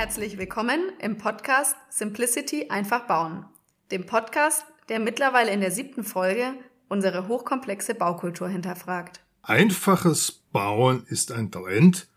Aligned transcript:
Herzlich 0.00 0.38
willkommen 0.38 0.80
im 0.98 1.18
Podcast 1.18 1.76
Simplicity 1.90 2.70
einfach 2.70 3.06
bauen, 3.06 3.44
dem 3.90 4.06
Podcast, 4.06 4.64
der 4.88 4.98
mittlerweile 4.98 5.50
in 5.50 5.60
der 5.60 5.70
siebten 5.70 6.04
Folge 6.04 6.54
unsere 6.88 7.28
hochkomplexe 7.28 7.94
Baukultur 7.94 8.48
hinterfragt. 8.48 9.20
Einfaches 9.42 10.32
Bauen 10.52 11.04
ist 11.08 11.32
ein 11.32 11.50
Trend, 11.50 12.08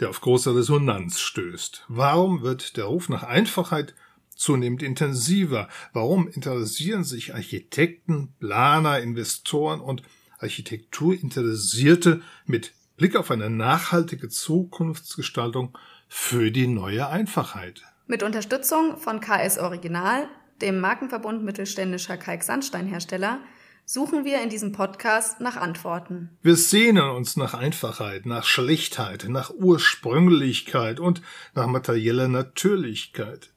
der 0.00 0.10
auf 0.10 0.20
große 0.20 0.52
Resonanz 0.52 1.20
stößt. 1.20 1.84
Warum 1.86 2.42
wird 2.42 2.76
der 2.76 2.86
Ruf 2.86 3.08
nach 3.08 3.22
Einfachheit 3.22 3.94
zunehmend 4.34 4.82
intensiver? 4.82 5.68
Warum 5.92 6.26
interessieren 6.26 7.04
sich 7.04 7.36
Architekten, 7.36 8.34
Planer, 8.40 8.98
Investoren 8.98 9.78
und 9.78 10.02
Architekturinteressierte 10.40 12.20
mit 12.46 12.74
Blick 12.96 13.14
auf 13.14 13.30
eine 13.30 13.48
nachhaltige 13.48 14.28
Zukunftsgestaltung 14.28 15.78
für 16.08 16.50
die 16.50 16.66
neue 16.66 17.08
Einfachheit? 17.08 17.82
Mit 18.06 18.22
Unterstützung 18.22 18.96
von 18.96 19.20
KS 19.20 19.58
Original, 19.58 20.28
dem 20.62 20.80
Markenverbund 20.80 21.44
mittelständischer 21.44 22.16
Kalksandsteinhersteller, 22.16 23.40
suchen 23.84 24.24
wir 24.24 24.42
in 24.42 24.50
diesem 24.50 24.72
Podcast 24.72 25.40
nach 25.40 25.56
Antworten. 25.56 26.30
Wir 26.42 26.56
sehnen 26.56 27.08
uns 27.10 27.36
nach 27.36 27.54
Einfachheit, 27.54 28.26
nach 28.26 28.44
Schlichtheit, 28.44 29.26
nach 29.28 29.50
Ursprünglichkeit 29.50 31.00
und 31.00 31.22
nach 31.54 31.66
materieller 31.66 32.28
Natürlichkeit. 32.28 33.50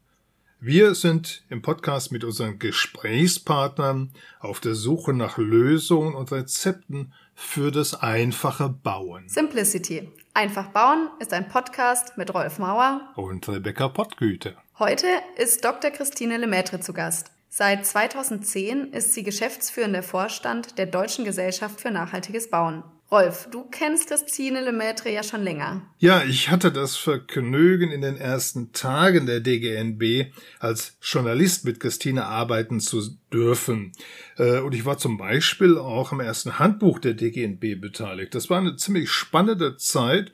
Wir 0.59 0.93
sind 0.93 1.43
im 1.49 1.61
Podcast 1.61 2.11
mit 2.11 2.23
unseren 2.23 2.59
Gesprächspartnern 2.59 4.11
auf 4.39 4.59
der 4.59 4.75
Suche 4.75 5.11
nach 5.11 5.37
Lösungen 5.37 6.13
und 6.13 6.31
Rezepten 6.31 7.13
für 7.33 7.71
das 7.71 7.95
einfache 7.95 8.69
Bauen. 8.69 9.27
Simplicity. 9.27 10.11
Einfach 10.33 10.69
bauen 10.69 11.09
ist 11.19 11.33
ein 11.33 11.49
Podcast 11.49 12.17
mit 12.17 12.33
Rolf 12.33 12.57
Mauer 12.57 13.01
und 13.15 13.49
Rebecca 13.49 13.89
Pottgüte. 13.89 14.55
Heute 14.79 15.07
ist 15.35 15.65
Dr. 15.65 15.91
Christine 15.91 16.37
Lemaitre 16.37 16.79
zu 16.79 16.93
Gast. 16.93 17.31
Seit 17.49 17.85
2010 17.85 18.93
ist 18.93 19.13
sie 19.13 19.23
geschäftsführender 19.23 20.03
Vorstand 20.03 20.77
der 20.77 20.85
Deutschen 20.85 21.25
Gesellschaft 21.25 21.81
für 21.81 21.91
nachhaltiges 21.91 22.49
Bauen. 22.49 22.83
Rolf, 23.11 23.49
du 23.51 23.65
kennst 23.65 24.07
Christine 24.07 24.61
Lemaitre 24.61 25.11
ja 25.11 25.21
schon 25.21 25.43
länger. 25.43 25.81
Ja, 25.99 26.23
ich 26.23 26.49
hatte 26.49 26.71
das 26.71 26.95
Vergnügen, 26.95 27.91
in 27.91 27.99
den 27.99 28.15
ersten 28.15 28.71
Tagen 28.71 29.25
der 29.25 29.41
DGNB 29.41 30.33
als 30.59 30.95
Journalist 31.01 31.65
mit 31.65 31.81
Christine 31.81 32.25
arbeiten 32.25 32.79
zu 32.79 33.01
dürfen. 33.33 33.91
Äh, 34.37 34.59
und 34.59 34.73
ich 34.73 34.85
war 34.85 34.97
zum 34.97 35.17
Beispiel 35.17 35.77
auch 35.77 36.13
im 36.13 36.21
ersten 36.21 36.57
Handbuch 36.57 36.99
der 36.99 37.13
DGNB 37.13 37.81
beteiligt. 37.81 38.33
Das 38.33 38.49
war 38.49 38.59
eine 38.59 38.77
ziemlich 38.77 39.11
spannende 39.11 39.75
Zeit 39.75 40.31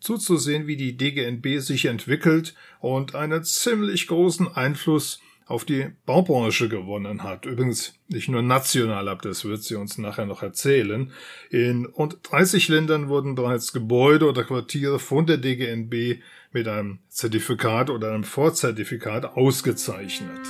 zuzusehen, 0.00 0.66
wie 0.66 0.78
die 0.78 0.96
DGNB 0.96 1.60
sich 1.60 1.84
entwickelt 1.84 2.54
und 2.80 3.14
einen 3.14 3.44
ziemlich 3.44 4.06
großen 4.06 4.48
Einfluss 4.48 5.20
auf 5.46 5.64
die 5.64 5.88
Baubranche 6.06 6.68
gewonnen 6.68 7.22
hat. 7.22 7.46
Übrigens 7.46 7.94
nicht 8.08 8.28
nur 8.28 8.42
national 8.42 9.08
ab, 9.08 9.22
das 9.22 9.44
wird 9.44 9.62
sie 9.62 9.74
uns 9.74 9.98
nachher 9.98 10.26
noch 10.26 10.42
erzählen. 10.42 11.12
In 11.50 11.86
rund 11.86 12.18
30 12.22 12.68
Ländern 12.68 13.08
wurden 13.08 13.34
bereits 13.34 13.72
Gebäude 13.72 14.28
oder 14.28 14.44
Quartiere 14.44 14.98
von 14.98 15.26
der 15.26 15.36
DGNB 15.36 16.20
mit 16.52 16.68
einem 16.68 17.00
Zertifikat 17.08 17.90
oder 17.90 18.12
einem 18.12 18.24
Vorzertifikat 18.24 19.24
ausgezeichnet. 19.36 20.40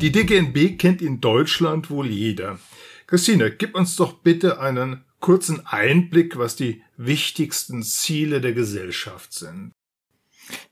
Die 0.00 0.12
DGNB 0.12 0.78
kennt 0.78 1.02
in 1.02 1.20
Deutschland 1.20 1.90
wohl 1.90 2.06
jeder. 2.06 2.58
Christine, 3.06 3.50
gib 3.50 3.74
uns 3.74 3.96
doch 3.96 4.14
bitte 4.20 4.60
einen 4.60 5.04
kurzen 5.20 5.66
Einblick, 5.66 6.38
was 6.38 6.56
die 6.56 6.82
wichtigsten 6.96 7.82
Ziele 7.82 8.40
der 8.40 8.52
Gesellschaft 8.52 9.32
sind. 9.32 9.72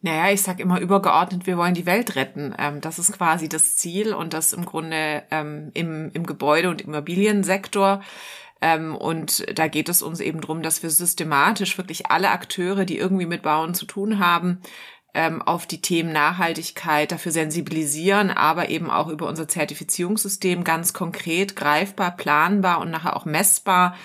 Naja, 0.02 0.32
ich 0.32 0.42
sag 0.42 0.60
immer 0.60 0.80
übergeordnet, 0.80 1.46
wir 1.46 1.56
wollen 1.56 1.74
die 1.74 1.86
Welt 1.86 2.16
retten. 2.16 2.54
Ähm, 2.58 2.80
das 2.80 2.98
ist 2.98 3.12
quasi 3.12 3.48
das 3.48 3.76
Ziel 3.76 4.14
und 4.14 4.32
das 4.32 4.52
im 4.52 4.64
Grunde 4.64 5.22
ähm, 5.30 5.70
im, 5.74 6.10
im 6.12 6.26
Gebäude- 6.26 6.70
und 6.70 6.82
Immobiliensektor. 6.82 8.02
Ähm, 8.60 8.94
und 8.94 9.46
da 9.58 9.68
geht 9.68 9.88
es 9.88 10.02
uns 10.02 10.20
eben 10.20 10.40
drum, 10.40 10.62
dass 10.62 10.82
wir 10.82 10.90
systematisch 10.90 11.76
wirklich 11.76 12.10
alle 12.10 12.30
Akteure, 12.30 12.84
die 12.84 12.98
irgendwie 12.98 13.26
mit 13.26 13.42
Bauen 13.42 13.74
zu 13.74 13.84
tun 13.86 14.18
haben, 14.18 14.60
ähm, 15.16 15.42
auf 15.42 15.66
die 15.66 15.80
Themen 15.80 16.12
Nachhaltigkeit 16.12 17.10
dafür 17.10 17.32
sensibilisieren, 17.32 18.30
aber 18.30 18.68
eben 18.68 18.90
auch 18.90 19.08
über 19.08 19.28
unser 19.28 19.48
Zertifizierungssystem 19.48 20.62
ganz 20.62 20.92
konkret, 20.92 21.56
greifbar, 21.56 22.16
planbar 22.16 22.80
und 22.80 22.90
nachher 22.90 23.16
auch 23.16 23.24
messbar 23.24 23.96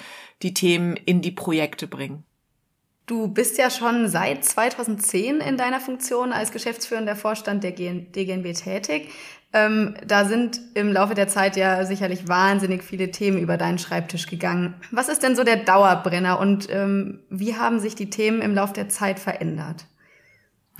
die 0.41 0.53
Themen 0.53 0.95
in 0.95 1.21
die 1.21 1.31
Projekte 1.31 1.87
bringen. 1.87 2.23
Du 3.11 3.27
bist 3.27 3.57
ja 3.57 3.69
schon 3.69 4.07
seit 4.07 4.45
2010 4.45 5.41
in 5.41 5.57
deiner 5.57 5.81
Funktion 5.81 6.31
als 6.31 6.53
geschäftsführender 6.53 7.17
Vorstand 7.17 7.61
der 7.61 7.73
DGNB 7.73 8.53
tätig. 8.53 9.09
Ähm, 9.51 9.95
da 10.07 10.23
sind 10.23 10.61
im 10.75 10.93
Laufe 10.93 11.13
der 11.13 11.27
Zeit 11.27 11.57
ja 11.57 11.83
sicherlich 11.83 12.29
wahnsinnig 12.29 12.85
viele 12.85 13.11
Themen 13.11 13.37
über 13.37 13.57
deinen 13.57 13.79
Schreibtisch 13.79 14.27
gegangen. 14.27 14.75
Was 14.91 15.09
ist 15.09 15.23
denn 15.23 15.35
so 15.35 15.43
der 15.43 15.57
Dauerbrenner 15.57 16.39
und 16.39 16.69
ähm, 16.69 17.19
wie 17.29 17.57
haben 17.57 17.81
sich 17.81 17.95
die 17.95 18.09
Themen 18.09 18.41
im 18.41 18.55
Laufe 18.55 18.75
der 18.75 18.87
Zeit 18.87 19.19
verändert? 19.19 19.87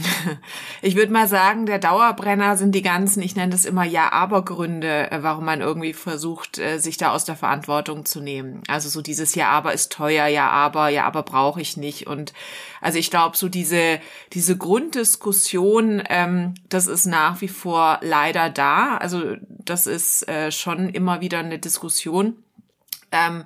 Ich 0.81 0.95
würde 0.95 1.11
mal 1.11 1.27
sagen, 1.27 1.65
der 1.65 1.79
Dauerbrenner 1.79 2.57
sind 2.57 2.73
die 2.73 2.81
ganzen, 2.81 3.21
ich 3.21 3.35
nenne 3.35 3.51
das 3.51 3.65
immer 3.65 3.83
Ja-Aber-Gründe, 3.83 5.11
äh, 5.11 5.23
warum 5.23 5.45
man 5.45 5.61
irgendwie 5.61 5.93
versucht, 5.93 6.57
äh, 6.57 6.79
sich 6.79 6.97
da 6.97 7.11
aus 7.11 7.25
der 7.25 7.35
Verantwortung 7.35 8.05
zu 8.05 8.21
nehmen. 8.21 8.63
Also 8.67 8.89
so 8.89 9.01
dieses 9.01 9.35
Ja-Aber 9.35 9.73
ist 9.73 9.91
teuer, 9.91 10.27
Ja-Aber, 10.27 10.89
Ja-Aber 10.89 11.23
brauche 11.23 11.61
ich 11.61 11.77
nicht. 11.77 12.07
Und 12.07 12.33
also 12.81 12.97
ich 12.97 13.09
glaube, 13.11 13.37
so 13.37 13.49
diese, 13.49 13.99
diese 14.33 14.57
Grunddiskussion, 14.57 16.03
ähm, 16.09 16.55
das 16.69 16.87
ist 16.87 17.05
nach 17.05 17.41
wie 17.41 17.47
vor 17.47 17.99
leider 18.01 18.49
da. 18.49 18.97
Also 18.97 19.35
das 19.47 19.87
ist 19.87 20.27
äh, 20.27 20.51
schon 20.51 20.89
immer 20.89 21.21
wieder 21.21 21.39
eine 21.39 21.59
Diskussion. 21.59 22.35
Ähm, 23.11 23.43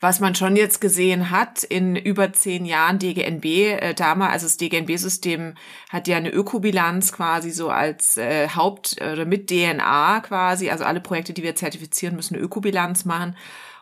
was 0.00 0.20
man 0.20 0.34
schon 0.34 0.54
jetzt 0.54 0.80
gesehen 0.80 1.30
hat 1.30 1.64
in 1.64 1.96
über 1.96 2.32
zehn 2.32 2.64
Jahren 2.64 2.98
DGNB, 2.98 3.44
äh, 3.44 3.94
damals, 3.94 4.32
also 4.32 4.46
das 4.46 4.56
DGNB-System 4.56 5.54
hat 5.88 6.06
ja 6.06 6.16
eine 6.16 6.30
Ökobilanz 6.30 7.12
quasi 7.12 7.50
so 7.50 7.68
als 7.68 8.16
äh, 8.16 8.48
Haupt- 8.48 8.96
oder 9.00 9.24
mit 9.24 9.50
DNA 9.50 10.20
quasi, 10.20 10.70
also 10.70 10.84
alle 10.84 11.00
Projekte, 11.00 11.32
die 11.32 11.42
wir 11.42 11.56
zertifizieren, 11.56 12.14
müssen 12.14 12.36
eine 12.36 12.44
Ökobilanz 12.44 13.04
machen. 13.04 13.36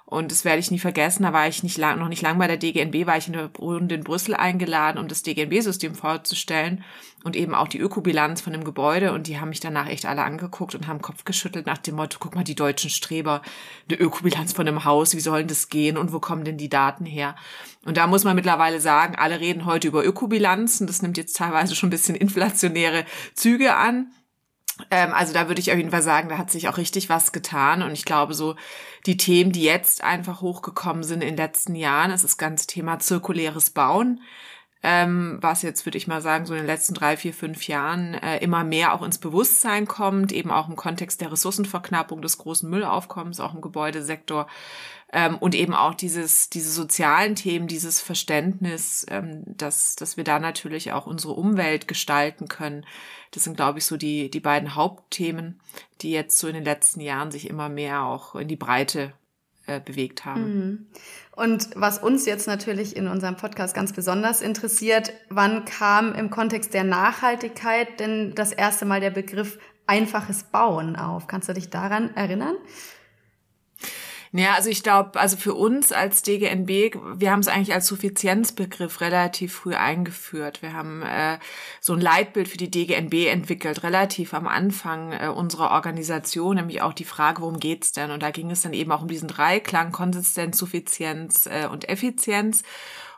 Und 0.06 0.30
das 0.30 0.44
werde 0.44 0.60
ich 0.60 0.70
nie 0.70 0.78
vergessen. 0.78 1.24
Da 1.24 1.32
war 1.32 1.48
ich 1.48 1.64
nicht 1.64 1.78
lang, 1.78 1.98
noch 1.98 2.08
nicht 2.08 2.22
lang 2.22 2.38
bei 2.38 2.46
der 2.46 2.56
DGNB, 2.56 3.06
war 3.08 3.16
ich 3.16 3.26
in 3.26 3.32
der 3.32 3.50
Runde 3.58 3.96
in 3.96 4.04
Brüssel 4.04 4.36
eingeladen, 4.36 4.98
um 4.98 5.08
das 5.08 5.24
DGNB-System 5.24 5.96
vorzustellen 5.96 6.84
und 7.24 7.34
eben 7.34 7.56
auch 7.56 7.66
die 7.66 7.80
Ökobilanz 7.80 8.40
von 8.40 8.52
dem 8.52 8.62
Gebäude. 8.62 9.12
Und 9.12 9.26
die 9.26 9.40
haben 9.40 9.48
mich 9.48 9.58
danach 9.58 9.88
echt 9.88 10.06
alle 10.06 10.22
angeguckt 10.22 10.76
und 10.76 10.86
haben 10.86 11.02
Kopf 11.02 11.24
geschüttelt 11.24 11.66
nach 11.66 11.78
dem 11.78 11.96
Motto, 11.96 12.18
guck 12.20 12.36
mal, 12.36 12.44
die 12.44 12.54
deutschen 12.54 12.88
Streber, 12.88 13.42
eine 13.88 13.98
Ökobilanz 13.98 14.52
von 14.52 14.68
einem 14.68 14.84
Haus, 14.84 15.16
wie 15.16 15.20
sollen 15.20 15.48
das 15.48 15.70
gehen 15.70 15.98
und 15.98 16.12
wo 16.12 16.20
kommen 16.20 16.44
denn 16.44 16.56
die 16.56 16.68
Daten 16.68 17.04
her? 17.04 17.34
Und 17.84 17.96
da 17.96 18.06
muss 18.06 18.22
man 18.22 18.36
mittlerweile 18.36 18.80
sagen, 18.80 19.16
alle 19.16 19.40
reden 19.40 19.66
heute 19.66 19.88
über 19.88 20.04
Ökobilanzen. 20.04 20.86
Das 20.86 21.02
nimmt 21.02 21.16
jetzt 21.16 21.36
teilweise 21.36 21.74
schon 21.74 21.88
ein 21.88 21.90
bisschen 21.90 22.14
inflationäre 22.14 23.04
Züge 23.34 23.74
an. 23.74 24.12
Ähm, 24.90 25.12
also 25.12 25.32
da 25.32 25.48
würde 25.48 25.60
ich 25.60 25.70
auf 25.70 25.76
jeden 25.76 25.90
Fall 25.90 26.02
sagen, 26.02 26.28
da 26.28 26.38
hat 26.38 26.50
sich 26.50 26.68
auch 26.68 26.76
richtig 26.76 27.08
was 27.08 27.32
getan. 27.32 27.82
Und 27.82 27.92
ich 27.92 28.04
glaube, 28.04 28.34
so 28.34 28.56
die 29.06 29.16
Themen, 29.16 29.52
die 29.52 29.62
jetzt 29.62 30.02
einfach 30.04 30.40
hochgekommen 30.40 31.02
sind 31.02 31.22
in 31.22 31.28
den 31.30 31.36
letzten 31.36 31.74
Jahren, 31.74 32.10
ist 32.10 32.24
das 32.24 32.36
ganze 32.36 32.66
Thema 32.66 32.98
zirkuläres 32.98 33.70
Bauen. 33.70 34.20
Ähm, 34.88 35.38
was 35.40 35.62
jetzt, 35.62 35.84
würde 35.84 35.98
ich 35.98 36.06
mal 36.06 36.20
sagen, 36.20 36.46
so 36.46 36.54
in 36.54 36.60
den 36.60 36.66
letzten 36.68 36.94
drei, 36.94 37.16
vier, 37.16 37.34
fünf 37.34 37.66
Jahren 37.66 38.14
äh, 38.14 38.38
immer 38.38 38.62
mehr 38.62 38.94
auch 38.94 39.02
ins 39.02 39.18
Bewusstsein 39.18 39.88
kommt, 39.88 40.30
eben 40.30 40.52
auch 40.52 40.68
im 40.68 40.76
Kontext 40.76 41.20
der 41.20 41.32
Ressourcenverknappung, 41.32 42.22
des 42.22 42.38
großen 42.38 42.70
Müllaufkommens, 42.70 43.40
auch 43.40 43.52
im 43.52 43.62
Gebäudesektor 43.62 44.46
ähm, 45.12 45.38
und 45.38 45.56
eben 45.56 45.74
auch 45.74 45.92
dieses, 45.94 46.50
diese 46.50 46.70
sozialen 46.70 47.34
Themen, 47.34 47.66
dieses 47.66 48.00
Verständnis, 48.00 49.04
ähm, 49.10 49.42
dass, 49.46 49.96
dass 49.96 50.16
wir 50.16 50.22
da 50.22 50.38
natürlich 50.38 50.92
auch 50.92 51.08
unsere 51.08 51.32
Umwelt 51.32 51.88
gestalten 51.88 52.46
können. 52.46 52.86
Das 53.32 53.42
sind, 53.42 53.56
glaube 53.56 53.80
ich, 53.80 53.86
so 53.86 53.96
die, 53.96 54.30
die 54.30 54.38
beiden 54.38 54.76
Hauptthemen, 54.76 55.60
die 56.00 56.12
jetzt 56.12 56.38
so 56.38 56.46
in 56.46 56.54
den 56.54 56.64
letzten 56.64 57.00
Jahren 57.00 57.32
sich 57.32 57.50
immer 57.50 57.68
mehr 57.68 58.04
auch 58.04 58.36
in 58.36 58.46
die 58.46 58.54
Breite 58.54 59.14
äh, 59.66 59.80
bewegt 59.80 60.24
haben. 60.24 60.42
Mhm. 60.42 60.86
Und 61.32 61.70
was 61.74 61.98
uns 61.98 62.24
jetzt 62.26 62.46
natürlich 62.46 62.96
in 62.96 63.08
unserem 63.08 63.36
Podcast 63.36 63.74
ganz 63.74 63.92
besonders 63.92 64.40
interessiert, 64.40 65.12
wann 65.28 65.64
kam 65.64 66.14
im 66.14 66.30
Kontext 66.30 66.72
der 66.72 66.84
Nachhaltigkeit 66.84 68.00
denn 68.00 68.34
das 68.34 68.52
erste 68.52 68.84
Mal 68.84 69.00
der 69.00 69.10
Begriff 69.10 69.58
einfaches 69.86 70.44
Bauen 70.44 70.96
auf? 70.96 71.26
Kannst 71.26 71.48
du 71.48 71.52
dich 71.52 71.70
daran 71.70 72.14
erinnern? 72.16 72.56
Ja, 74.32 74.54
also 74.54 74.68
ich 74.70 74.82
glaube, 74.82 75.18
also 75.18 75.36
für 75.36 75.54
uns 75.54 75.92
als 75.92 76.22
DGNB, 76.22 76.96
wir 77.14 77.30
haben 77.30 77.40
es 77.40 77.48
eigentlich 77.48 77.74
als 77.74 77.86
Suffizienzbegriff 77.86 79.00
relativ 79.00 79.54
früh 79.54 79.74
eingeführt. 79.74 80.62
Wir 80.62 80.72
haben 80.72 81.02
äh, 81.02 81.38
so 81.80 81.94
ein 81.94 82.00
Leitbild 82.00 82.48
für 82.48 82.58
die 82.58 82.70
DGNB 82.70 83.28
entwickelt, 83.28 83.82
relativ 83.82 84.34
am 84.34 84.46
Anfang 84.46 85.12
äh, 85.12 85.28
unserer 85.28 85.70
Organisation, 85.70 86.56
nämlich 86.56 86.82
auch 86.82 86.92
die 86.92 87.04
Frage, 87.04 87.42
worum 87.42 87.60
geht's 87.60 87.92
denn? 87.92 88.10
Und 88.10 88.22
da 88.22 88.30
ging 88.30 88.50
es 88.50 88.62
dann 88.62 88.72
eben 88.72 88.92
auch 88.92 89.02
um 89.02 89.08
diesen 89.08 89.28
Dreiklang, 89.28 89.92
Konsistenz, 89.92 90.58
Suffizienz 90.58 91.46
äh, 91.46 91.66
und 91.66 91.88
Effizienz. 91.88 92.62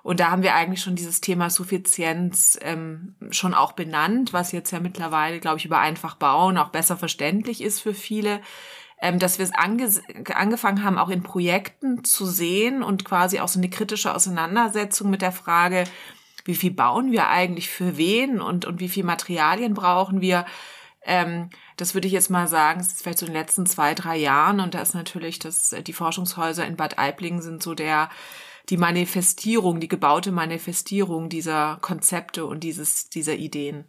Und 0.03 0.21
da 0.21 0.31
haben 0.31 0.43
wir 0.43 0.55
eigentlich 0.55 0.81
schon 0.81 0.95
dieses 0.95 1.21
Thema 1.21 1.51
Suffizienz 1.51 2.59
ähm, 2.63 3.15
schon 3.31 3.55
auch 3.55 3.73
benannt, 3.73 4.33
was 4.33 4.53
jetzt 4.53 4.71
ja 4.71 4.81
mittlerweile, 4.81 5.41
glaube 5.41 5.59
ich, 5.59 5.65
über 5.65 5.81
einfach 5.81 6.15
bauen 6.15 6.57
auch 6.57 6.69
besser 6.69 6.97
verständlich 6.97 7.61
ist 7.61 7.81
für 7.81 7.95
viele 7.95 8.41
ähm, 9.01 9.19
dass 9.19 9.39
wir 9.39 9.45
es 9.45 9.55
ange 9.55 9.89
angefangen 10.35 10.85
haben, 10.85 10.99
auch 10.99 11.09
in 11.09 11.23
Projekten 11.23 12.05
zu 12.05 12.27
sehen 12.27 12.83
und 12.83 13.05
quasi 13.05 13.41
auch 13.41 13.49
so 13.49 13.61
eine 13.61 13.71
kritische 13.71 14.15
Auseinandersetzung 14.15 15.11
mit 15.11 15.23
der 15.23 15.33
Frage, 15.33 15.85
wie 16.45 16.55
viel 16.55 16.73
bauen 16.73 17.13
wir 17.13 17.29
eigentlich 17.29 17.69
für 17.69 17.97
wen 17.97 18.41
und, 18.41 18.65
und 18.65 18.81
wie 18.81 18.89
viel 18.89 19.05
Materialien 19.05 19.75
brauchen 19.75 20.21
wir. 20.21 20.47
Ähm, 21.03 21.51
das 21.77 21.95
würde 21.95 22.09
ich 22.09 22.13
jetzt 22.13 22.31
mal 22.31 22.49
sagen, 22.49 22.81
es 22.81 22.89
ist 22.89 23.03
vielleicht 23.03 23.19
so 23.19 23.27
in 23.27 23.33
den 23.33 23.41
letzten 23.41 23.67
zwei, 23.67 23.95
drei 23.95 24.17
Jahren 24.17 24.61
und 24.61 24.75
da 24.75 24.81
ist 24.81 24.95
natürlich 24.95 25.39
das, 25.39 25.75
die 25.87 25.93
Forschungshäuser 25.93 26.67
in 26.67 26.77
Bad 26.77 26.99
Aibling 26.99 27.41
sind 27.41 27.63
so 27.63 27.75
der, 27.75 28.09
die 28.69 28.77
Manifestierung, 28.77 29.79
die 29.81 29.89
gebaute 29.89 30.33
Manifestierung 30.33 31.29
dieser 31.29 31.79
Konzepte 31.81 32.47
und 32.47 32.65
dieses, 32.65 33.09
dieser 33.09 33.37
Ideen. 33.37 33.85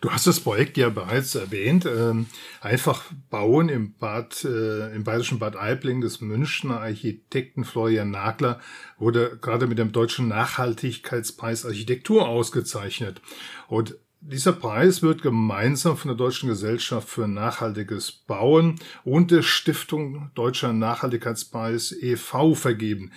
Du 0.00 0.10
hast 0.10 0.26
das 0.26 0.40
Projekt 0.40 0.76
ja 0.76 0.88
bereits 0.88 1.34
erwähnt. 1.34 1.86
Ähm, 1.86 2.26
einfach 2.60 3.04
bauen 3.30 3.68
im 3.68 3.94
Bad, 3.94 4.44
äh, 4.44 4.94
im 4.94 5.04
bayerischen 5.04 5.38
Bad 5.38 5.56
Aibling 5.56 6.00
des 6.00 6.20
Münchner 6.20 6.80
Architekten 6.80 7.64
Florian 7.64 8.10
Nagler 8.10 8.60
wurde 8.98 9.38
gerade 9.40 9.66
mit 9.66 9.78
dem 9.78 9.92
Deutschen 9.92 10.28
Nachhaltigkeitspreis 10.28 11.66
Architektur 11.66 12.28
ausgezeichnet. 12.28 13.20
Und 13.68 13.96
dieser 14.22 14.52
Preis 14.52 15.02
wird 15.02 15.22
gemeinsam 15.22 15.96
von 15.96 16.08
der 16.08 16.16
Deutschen 16.16 16.48
Gesellschaft 16.48 17.08
für 17.08 17.26
nachhaltiges 17.26 18.12
Bauen 18.12 18.78
und 19.02 19.30
der 19.30 19.42
Stiftung 19.42 20.30
Deutscher 20.34 20.74
Nachhaltigkeitspreis 20.74 21.92
e.V. 21.92 22.54
vergeben. 22.54 23.12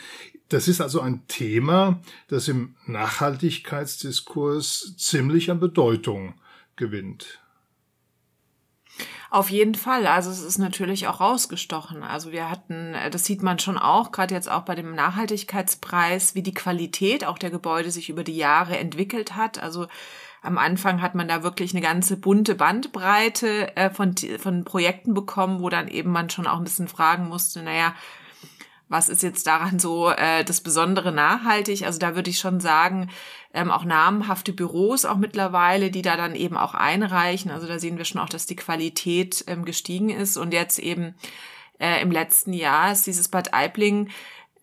Das 0.48 0.70
ist 0.70 0.82
also 0.82 1.02
ein 1.02 1.28
Thema, 1.28 2.02
das 2.30 2.48
im 2.48 2.76
Nachhaltigkeitsdiskurs 2.86 4.96
ziemlich 4.98 5.52
an 5.52 5.60
Bedeutung 5.60 6.36
gewinnt. 6.76 7.40
Auf 9.34 9.50
jeden 9.50 9.74
Fall. 9.74 10.06
Also 10.06 10.30
es 10.30 10.44
ist 10.44 10.60
natürlich 10.60 11.08
auch 11.08 11.20
rausgestochen. 11.20 12.04
Also 12.04 12.32
wir 12.32 12.52
hatten, 12.52 12.96
das 13.12 13.26
sieht 13.26 13.42
man 13.42 13.58
schon 13.58 13.80
auch, 13.80 14.12
gerade 14.12 14.36
jetzt 14.36 14.50
auch 14.50 14.62
bei 14.62 14.76
dem 14.76 14.94
Nachhaltigkeitspreis, 14.94 16.36
wie 16.36 16.44
die 16.44 16.54
Qualität 16.54 17.26
auch 17.26 17.40
der 17.40 17.50
Gebäude 17.50 17.90
sich 17.90 18.10
über 18.10 18.24
die 18.24 18.38
Jahre 18.38 18.78
entwickelt 18.78 19.36
hat. 19.36 19.58
Also 19.58 19.88
am 20.44 20.60
Anfang 20.60 21.02
hat 21.02 21.16
man 21.16 21.28
da 21.28 21.42
wirklich 21.42 21.74
eine 21.74 21.82
ganze 21.82 22.16
bunte 22.18 22.54
Bandbreite 22.54 23.76
äh, 23.76 23.90
von, 23.90 24.14
von 24.38 24.66
Projekten 24.66 25.16
bekommen, 25.16 25.62
wo 25.62 25.70
dann 25.70 25.88
eben 25.88 26.12
man 26.12 26.30
schon 26.30 26.46
auch 26.46 26.58
ein 26.58 26.66
bisschen 26.66 26.88
fragen 26.88 27.28
musste, 27.28 27.64
naja, 27.64 27.96
was 28.94 29.10
ist 29.10 29.24
jetzt 29.24 29.48
daran 29.48 29.80
so 29.80 30.10
äh, 30.12 30.46
das 30.46 30.62
Besondere 30.62 31.12
nachhaltig? 31.12 31.84
Also 31.84 31.98
da 31.98 32.16
würde 32.16 32.30
ich 32.30 32.38
schon 32.38 32.60
sagen, 32.60 33.10
ähm, 33.54 33.72
auch 33.72 33.86
namhafte 33.86 34.54
Büros 34.54 35.04
auch 35.04 35.18
mittlerweile, 35.18 35.90
die 35.90 36.04
da 36.04 36.16
dann 36.16 36.36
eben 36.36 36.56
auch 36.56 36.76
einreichen. 36.76 37.50
Also 37.50 37.68
da 37.68 37.80
sehen 37.80 37.98
wir 37.98 38.06
schon 38.06 38.22
auch, 38.22 38.30
dass 38.30 38.46
die 38.46 38.56
Qualität 38.56 39.44
ähm, 39.48 39.66
gestiegen 39.66 40.10
ist. 40.10 40.38
Und 40.38 40.54
jetzt 40.54 40.78
eben 40.78 41.16
äh, 41.80 42.02
im 42.04 42.12
letzten 42.12 42.54
Jahr 42.54 42.92
ist 42.92 43.08
dieses 43.08 43.30
Bad 43.30 43.54
Aibling 43.54 44.10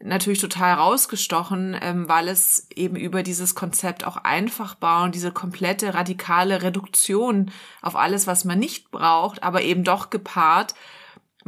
natürlich 0.03 0.41
total 0.41 0.75
rausgestochen, 0.75 1.77
ähm, 1.83 2.09
weil 2.09 2.29
es 2.29 2.69
eben 2.75 2.95
über 2.95 3.25
dieses 3.25 3.57
Konzept 3.57 4.07
auch 4.07 4.17
einfach 4.17 4.77
bauen, 4.77 5.11
diese 5.11 5.33
komplette 5.33 5.93
radikale 5.93 6.63
Reduktion 6.63 7.51
auf 7.83 7.97
alles, 7.97 8.29
was 8.29 8.45
man 8.45 8.61
nicht 8.61 8.93
braucht, 8.93 9.43
aber 9.43 9.63
eben 9.63 9.83
doch 9.83 10.09
gepaart 10.09 10.75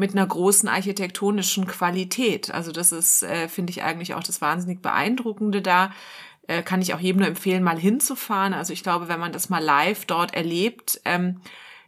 mit 0.02 0.16
einer 0.16 0.26
großen 0.26 0.68
architektonischen 0.68 1.68
Qualität. 1.68 2.52
Also 2.52 2.72
das 2.72 2.90
ist, 2.90 3.22
äh, 3.22 3.48
finde 3.48 3.70
ich 3.70 3.84
eigentlich 3.84 4.14
auch 4.14 4.22
das 4.24 4.40
wahnsinnig 4.40 4.82
beeindruckende 4.82 5.62
da. 5.62 5.92
Äh, 6.48 6.64
kann 6.64 6.82
ich 6.82 6.92
auch 6.92 6.98
jedem 6.98 7.20
nur 7.20 7.28
empfehlen, 7.28 7.62
mal 7.62 7.78
hinzufahren. 7.78 8.52
Also 8.52 8.72
ich 8.72 8.82
glaube, 8.82 9.06
wenn 9.06 9.20
man 9.20 9.30
das 9.30 9.48
mal 9.48 9.62
live 9.62 10.04
dort 10.06 10.34
erlebt, 10.34 11.00
ähm, 11.04 11.40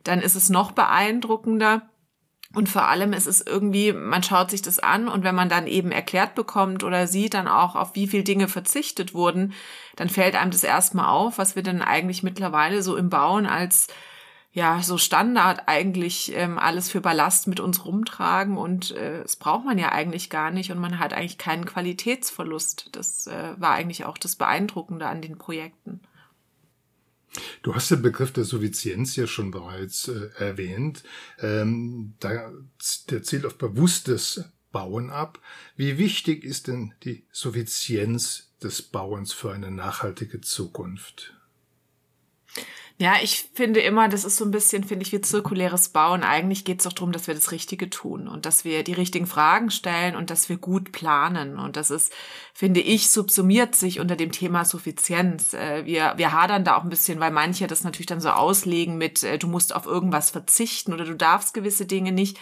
dann 0.04 0.20
ist 0.20 0.36
es 0.36 0.48
noch 0.48 0.70
beeindruckender. 0.70 1.82
Und 2.54 2.68
vor 2.68 2.86
allem 2.86 3.14
ist 3.14 3.26
es 3.26 3.40
irgendwie, 3.40 3.92
man 3.92 4.22
schaut 4.22 4.52
sich 4.52 4.62
das 4.62 4.78
an 4.78 5.08
und 5.08 5.24
wenn 5.24 5.34
man 5.34 5.48
dann 5.48 5.66
eben 5.66 5.90
erklärt 5.90 6.36
bekommt 6.36 6.84
oder 6.84 7.08
sieht 7.08 7.34
dann 7.34 7.48
auch, 7.48 7.74
auf 7.74 7.96
wie 7.96 8.06
viele 8.06 8.22
Dinge 8.22 8.46
verzichtet 8.46 9.12
wurden, 9.12 9.54
dann 9.96 10.08
fällt 10.08 10.36
einem 10.36 10.52
das 10.52 10.62
erstmal 10.62 11.06
auf, 11.06 11.38
was 11.38 11.56
wir 11.56 11.64
denn 11.64 11.82
eigentlich 11.82 12.22
mittlerweile 12.22 12.80
so 12.80 12.96
im 12.96 13.10
Bauen 13.10 13.46
als 13.46 13.88
ja 14.54 14.80
so 14.82 14.98
Standard 14.98 15.64
eigentlich 15.66 16.32
ähm, 16.34 16.58
alles 16.58 16.88
für 16.88 17.00
Ballast 17.00 17.48
mit 17.48 17.58
uns 17.58 17.84
rumtragen 17.84 18.56
und 18.56 18.92
äh, 18.92 19.22
das 19.22 19.34
braucht 19.36 19.64
man 19.64 19.78
ja 19.78 19.90
eigentlich 19.90 20.30
gar 20.30 20.52
nicht 20.52 20.70
und 20.70 20.78
man 20.78 21.00
hat 21.00 21.12
eigentlich 21.12 21.38
keinen 21.38 21.66
Qualitätsverlust. 21.66 22.90
Das 22.92 23.26
äh, 23.26 23.54
war 23.58 23.72
eigentlich 23.72 24.04
auch 24.04 24.16
das 24.16 24.36
Beeindruckende 24.36 25.06
an 25.06 25.20
den 25.20 25.38
Projekten. 25.38 26.00
Du 27.62 27.74
hast 27.74 27.90
den 27.90 28.00
Begriff 28.00 28.32
der 28.32 28.44
Suffizienz 28.44 29.16
ja 29.16 29.26
schon 29.26 29.50
bereits 29.50 30.06
äh, 30.06 30.30
erwähnt. 30.38 31.02
Ähm, 31.40 32.14
da, 32.20 32.52
der 33.10 33.24
zielt 33.24 33.46
auf 33.46 33.58
bewusstes 33.58 34.44
Bauen 34.70 35.10
ab. 35.10 35.40
Wie 35.74 35.98
wichtig 35.98 36.44
ist 36.44 36.68
denn 36.68 36.94
die 37.02 37.26
Suffizienz 37.32 38.52
des 38.62 38.82
Bauens 38.82 39.32
für 39.32 39.52
eine 39.52 39.72
nachhaltige 39.72 40.40
Zukunft? 40.42 41.34
Ja, 42.96 43.14
ich 43.20 43.50
finde 43.54 43.80
immer, 43.80 44.08
das 44.08 44.24
ist 44.24 44.36
so 44.36 44.44
ein 44.44 44.52
bisschen, 44.52 44.84
finde 44.84 45.04
ich, 45.04 45.10
wie 45.10 45.20
zirkuläres 45.20 45.88
Bauen. 45.88 46.22
Eigentlich 46.22 46.64
geht 46.64 46.78
es 46.78 46.84
doch 46.84 46.92
darum, 46.92 47.10
dass 47.10 47.26
wir 47.26 47.34
das 47.34 47.50
Richtige 47.50 47.90
tun 47.90 48.28
und 48.28 48.46
dass 48.46 48.64
wir 48.64 48.84
die 48.84 48.92
richtigen 48.92 49.26
Fragen 49.26 49.72
stellen 49.72 50.14
und 50.14 50.30
dass 50.30 50.48
wir 50.48 50.58
gut 50.58 50.92
planen. 50.92 51.58
Und 51.58 51.76
das 51.76 51.90
ist, 51.90 52.12
finde 52.52 52.78
ich, 52.78 53.10
subsumiert 53.10 53.74
sich 53.74 53.98
unter 53.98 54.14
dem 54.14 54.30
Thema 54.30 54.64
Suffizienz. 54.64 55.54
Äh, 55.54 55.84
wir, 55.86 56.14
wir 56.18 56.30
hadern 56.30 56.62
da 56.62 56.76
auch 56.76 56.84
ein 56.84 56.88
bisschen, 56.88 57.18
weil 57.18 57.32
manche 57.32 57.66
das 57.66 57.82
natürlich 57.82 58.06
dann 58.06 58.20
so 58.20 58.30
auslegen 58.30 58.96
mit, 58.96 59.24
äh, 59.24 59.38
du 59.38 59.48
musst 59.48 59.74
auf 59.74 59.86
irgendwas 59.86 60.30
verzichten 60.30 60.92
oder 60.92 61.04
du 61.04 61.16
darfst 61.16 61.52
gewisse 61.52 61.86
Dinge 61.86 62.12
nicht. 62.12 62.38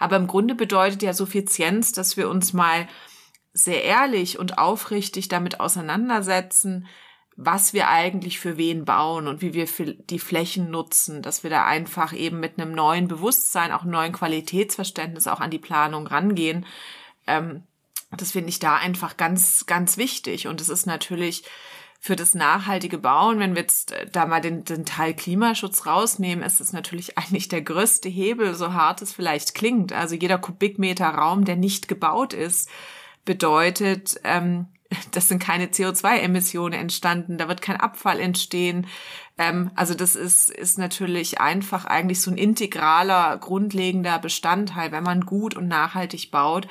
Aber 0.00 0.16
im 0.16 0.26
Grunde 0.26 0.56
bedeutet 0.56 1.04
ja 1.04 1.12
Suffizienz, 1.12 1.92
dass 1.92 2.16
wir 2.16 2.28
uns 2.28 2.52
mal 2.52 2.88
sehr 3.52 3.84
ehrlich 3.84 4.40
und 4.40 4.58
aufrichtig 4.58 5.28
damit 5.28 5.60
auseinandersetzen, 5.60 6.88
was 7.36 7.72
wir 7.72 7.88
eigentlich 7.88 8.38
für 8.38 8.56
wen 8.56 8.84
bauen 8.84 9.26
und 9.26 9.42
wie 9.42 9.54
wir 9.54 9.66
die 10.10 10.18
Flächen 10.18 10.70
nutzen, 10.70 11.20
dass 11.20 11.42
wir 11.42 11.50
da 11.50 11.64
einfach 11.64 12.12
eben 12.12 12.38
mit 12.38 12.58
einem 12.58 12.72
neuen 12.72 13.08
Bewusstsein, 13.08 13.72
auch 13.72 13.82
einem 13.82 13.90
neuen 13.90 14.12
Qualitätsverständnis 14.12 15.26
auch 15.26 15.40
an 15.40 15.50
die 15.50 15.58
Planung 15.58 16.06
rangehen. 16.06 16.64
Ähm, 17.26 17.64
das 18.16 18.32
finde 18.32 18.50
ich 18.50 18.60
da 18.60 18.76
einfach 18.76 19.16
ganz, 19.16 19.66
ganz 19.66 19.96
wichtig. 19.96 20.46
Und 20.46 20.60
es 20.60 20.68
ist 20.68 20.86
natürlich 20.86 21.44
für 21.98 22.16
das 22.16 22.34
nachhaltige 22.34 22.98
Bauen, 22.98 23.38
wenn 23.38 23.54
wir 23.54 23.62
jetzt 23.62 23.92
äh, 23.92 24.06
da 24.06 24.26
mal 24.26 24.40
den, 24.40 24.62
den 24.64 24.84
Teil 24.84 25.14
Klimaschutz 25.14 25.86
rausnehmen, 25.86 26.44
ist 26.44 26.60
es 26.60 26.72
natürlich 26.72 27.18
eigentlich 27.18 27.48
der 27.48 27.62
größte 27.62 28.08
Hebel, 28.08 28.54
so 28.54 28.74
hart 28.74 29.02
es 29.02 29.12
vielleicht 29.12 29.54
klingt. 29.54 29.92
Also 29.92 30.14
jeder 30.14 30.38
Kubikmeter 30.38 31.08
Raum, 31.08 31.44
der 31.44 31.56
nicht 31.56 31.88
gebaut 31.88 32.32
ist, 32.32 32.68
bedeutet, 33.24 34.20
ähm, 34.22 34.66
das 35.12 35.28
sind 35.28 35.40
keine 35.40 35.66
CO2-Emissionen 35.66 36.78
entstanden, 36.78 37.38
da 37.38 37.48
wird 37.48 37.62
kein 37.62 37.76
Abfall 37.76 38.20
entstehen. 38.20 38.86
Ähm, 39.38 39.70
also 39.74 39.94
das 39.94 40.16
ist, 40.16 40.50
ist 40.50 40.78
natürlich 40.78 41.40
einfach 41.40 41.84
eigentlich 41.84 42.20
so 42.20 42.30
ein 42.30 42.38
integraler, 42.38 43.36
grundlegender 43.38 44.18
Bestandteil, 44.18 44.92
wenn 44.92 45.04
man 45.04 45.22
gut 45.22 45.56
und 45.56 45.68
nachhaltig 45.68 46.30
baut, 46.30 46.68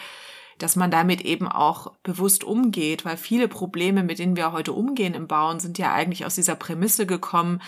dass 0.58 0.76
man 0.76 0.92
damit 0.92 1.22
eben 1.22 1.48
auch 1.48 1.92
bewusst 2.04 2.44
umgeht, 2.44 3.06
weil 3.06 3.18
viele 3.18 3.48
Probleme, 3.48 4.04
mit 4.04 4.20
denen 4.20 4.36
wir 4.36 4.52
heute 4.52 4.74
umgehen 4.74 5.14
im 5.14 5.28
Bauen, 5.28 5.60
sind 5.60 5.78
ja 5.78 5.94
eigentlich 5.94 6.26
aus 6.26 6.36
dieser 6.36 6.56
Prämisse 6.56 7.06
gekommen, 7.06 7.62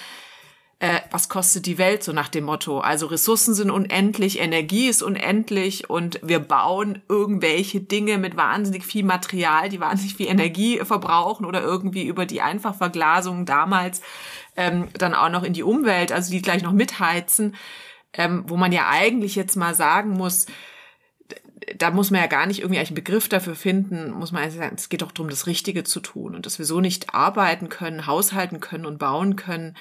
äh, 0.80 1.00
was 1.10 1.30
kostet 1.30 1.66
die 1.66 1.78
Welt, 1.78 2.04
so 2.04 2.12
nach 2.12 2.28
dem 2.28 2.44
Motto. 2.46 2.80
Also 2.80 3.06
Ressourcen 3.08 3.54
sind 3.54 3.72
unendlich, 3.72 4.40
Energie 4.40 4.88
ist 4.88 5.04
unendlich 5.04 5.90
und 5.90 6.20
wir 6.22 6.40
bauen 6.40 7.02
irgendwelche 7.08 7.80
Dinge 7.80 8.18
mit 8.18 8.36
wahnsinnig 8.36 8.86
viel 8.86 9.06
Material, 9.06 9.70
die 9.70 9.80
wahnsinnig 9.80 10.16
viel 10.16 10.28
Energie 10.28 10.80
verbrauchen 10.80 11.46
oder 11.46 11.62
irgendwie 11.62 12.06
über 12.06 12.26
die 12.26 12.42
Einfachverglasung 12.42 13.46
damals 13.46 14.02
ähm, 14.58 14.90
dann 14.98 15.14
auch 15.14 15.30
noch 15.30 15.44
in 15.44 15.54
die 15.54 15.64
Umwelt, 15.64 16.12
also 16.12 16.32
die 16.32 16.42
gleich 16.42 16.62
noch 16.62 16.74
mitheizen, 16.74 17.56
ähm, 18.14 18.44
wo 18.48 18.58
man 18.58 18.74
ja 18.74 18.90
eigentlich 18.90 19.36
jetzt 19.36 19.56
mal 19.56 19.76
sagen 19.76 20.12
muss, 20.12 20.46
da 21.78 21.90
muss 21.90 22.12
man 22.12 22.22
ja 22.22 22.28
gar 22.28 22.46
nicht 22.46 22.60
irgendwie 22.60 22.80
einen 22.80 22.94
Begriff 22.94 23.30
dafür 23.30 23.56
finden, 23.56 24.12
muss 24.12 24.32
man 24.32 24.44
eigentlich 24.44 24.56
sagen, 24.56 24.76
es 24.78 24.90
geht 24.90 25.02
doch 25.02 25.12
darum, 25.12 25.30
das 25.30 25.48
Richtige 25.48 25.84
zu 25.84 26.00
tun 26.00 26.36
und 26.36 26.46
dass 26.46 26.60
wir 26.60 26.66
so 26.66 26.82
nicht 26.82 27.14
arbeiten 27.14 27.70
können, 27.70 28.08
haushalten 28.08 28.60
können 28.60 28.86
und 28.86 29.00
bauen 29.00 29.36
können, 29.36 29.76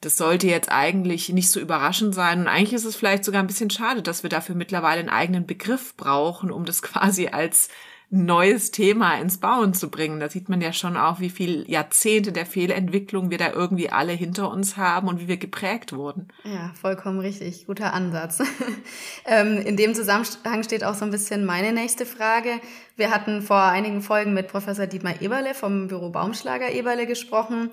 Das 0.00 0.16
sollte 0.16 0.46
jetzt 0.46 0.70
eigentlich 0.70 1.28
nicht 1.28 1.50
so 1.50 1.60
überraschend 1.60 2.14
sein. 2.14 2.40
Und 2.40 2.48
eigentlich 2.48 2.72
ist 2.72 2.86
es 2.86 2.96
vielleicht 2.96 3.24
sogar 3.24 3.42
ein 3.42 3.46
bisschen 3.46 3.70
schade, 3.70 4.02
dass 4.02 4.22
wir 4.22 4.30
dafür 4.30 4.54
mittlerweile 4.54 5.00
einen 5.00 5.10
eigenen 5.10 5.46
Begriff 5.46 5.94
brauchen, 5.96 6.50
um 6.50 6.64
das 6.64 6.82
quasi 6.82 7.28
als 7.28 7.68
neues 8.12 8.72
Thema 8.72 9.20
ins 9.20 9.38
Bauen 9.38 9.72
zu 9.72 9.88
bringen. 9.88 10.18
Da 10.18 10.28
sieht 10.28 10.48
man 10.48 10.60
ja 10.60 10.72
schon 10.72 10.96
auch, 10.96 11.20
wie 11.20 11.30
viel 11.30 11.64
Jahrzehnte 11.70 12.32
der 12.32 12.44
Fehlentwicklung 12.44 13.30
wir 13.30 13.38
da 13.38 13.52
irgendwie 13.52 13.90
alle 13.90 14.12
hinter 14.12 14.50
uns 14.50 14.76
haben 14.76 15.06
und 15.06 15.20
wie 15.20 15.28
wir 15.28 15.36
geprägt 15.36 15.92
wurden. 15.92 16.26
Ja, 16.42 16.72
vollkommen 16.80 17.20
richtig. 17.20 17.66
Guter 17.66 17.94
Ansatz. 17.94 18.42
ähm, 19.26 19.58
in 19.58 19.76
dem 19.76 19.94
Zusammenhang 19.94 20.64
steht 20.64 20.82
auch 20.82 20.94
so 20.94 21.04
ein 21.04 21.12
bisschen 21.12 21.44
meine 21.44 21.72
nächste 21.72 22.04
Frage. 22.04 22.60
Wir 22.96 23.12
hatten 23.12 23.42
vor 23.42 23.62
einigen 23.62 24.02
Folgen 24.02 24.34
mit 24.34 24.48
Professor 24.48 24.88
Dietmar 24.88 25.22
Eberle 25.22 25.54
vom 25.54 25.86
Büro 25.86 26.10
Baumschlager 26.10 26.72
Eberle 26.72 27.06
gesprochen. 27.06 27.70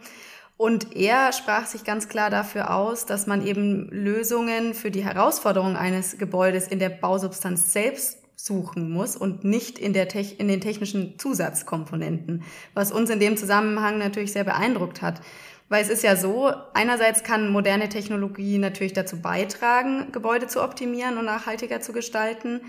Und 0.57 0.95
er 0.95 1.31
sprach 1.33 1.67
sich 1.67 1.83
ganz 1.83 2.09
klar 2.09 2.31
dafür 2.31 2.73
aus, 2.73 3.05
dass 3.05 3.27
man 3.27 3.45
eben 3.45 3.89
Lösungen 3.89 4.73
für 4.73 4.89
die 4.89 5.05
Herausforderungen 5.05 5.75
eines 5.75 6.17
Gebäudes 6.17 6.67
in 6.67 6.79
der 6.79 6.89
Bausubstanz 6.89 7.71
selbst 7.71 8.23
suchen 8.35 8.89
muss 8.89 9.15
und 9.15 9.43
nicht 9.43 9.77
in, 9.77 9.93
der 9.93 10.07
Tech 10.07 10.39
in 10.39 10.47
den 10.47 10.61
technischen 10.61 11.19
Zusatzkomponenten, 11.19 12.43
was 12.73 12.91
uns 12.91 13.09
in 13.09 13.19
dem 13.19 13.37
Zusammenhang 13.37 13.99
natürlich 13.99 14.31
sehr 14.31 14.43
beeindruckt 14.43 15.01
hat. 15.01 15.21
Weil 15.69 15.83
es 15.83 15.89
ist 15.89 16.03
ja 16.03 16.15
so, 16.15 16.51
einerseits 16.73 17.23
kann 17.23 17.49
moderne 17.49 17.89
Technologie 17.89 18.57
natürlich 18.57 18.93
dazu 18.93 19.21
beitragen, 19.21 20.11
Gebäude 20.11 20.47
zu 20.47 20.63
optimieren 20.63 21.17
und 21.17 21.25
nachhaltiger 21.25 21.81
zu 21.81 21.93
gestalten. 21.93 22.61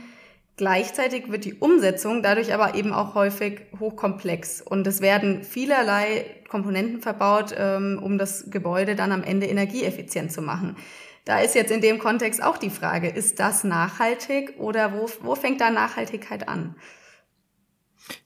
Gleichzeitig 0.59 1.31
wird 1.31 1.45
die 1.45 1.55
Umsetzung 1.55 2.21
dadurch 2.21 2.53
aber 2.53 2.75
eben 2.75 2.93
auch 2.93 3.15
häufig 3.15 3.61
hochkomplex 3.79 4.61
und 4.61 4.85
es 4.89 5.01
werden 5.01 5.45
vielerlei 5.45 6.27
Komponenten 6.49 7.01
verbaut, 7.01 7.55
ähm, 7.57 8.01
um 8.03 8.19
das 8.19 8.51
Gebäude 8.51 8.97
dann 8.97 9.13
am 9.13 9.23
Ende 9.23 9.47
energieeffizient 9.47 10.33
zu 10.33 10.43
machen. 10.43 10.77
Da 11.25 11.39
ist 11.39 11.55
jetzt 11.55 11.71
in 11.71 11.81
dem 11.81 12.01
Kontext 12.01 12.43
auch 12.43 12.59
die 12.59 12.71
Frage, 12.71 13.09
ist 13.09 13.39
das 13.39 13.63
nachhaltig 13.63 14.57
oder 14.59 14.95
wo, 14.95 15.09
wo 15.21 15.37
fängt 15.37 15.61
da 15.61 15.71
Nachhaltigkeit 15.71 16.49
an? 16.49 16.75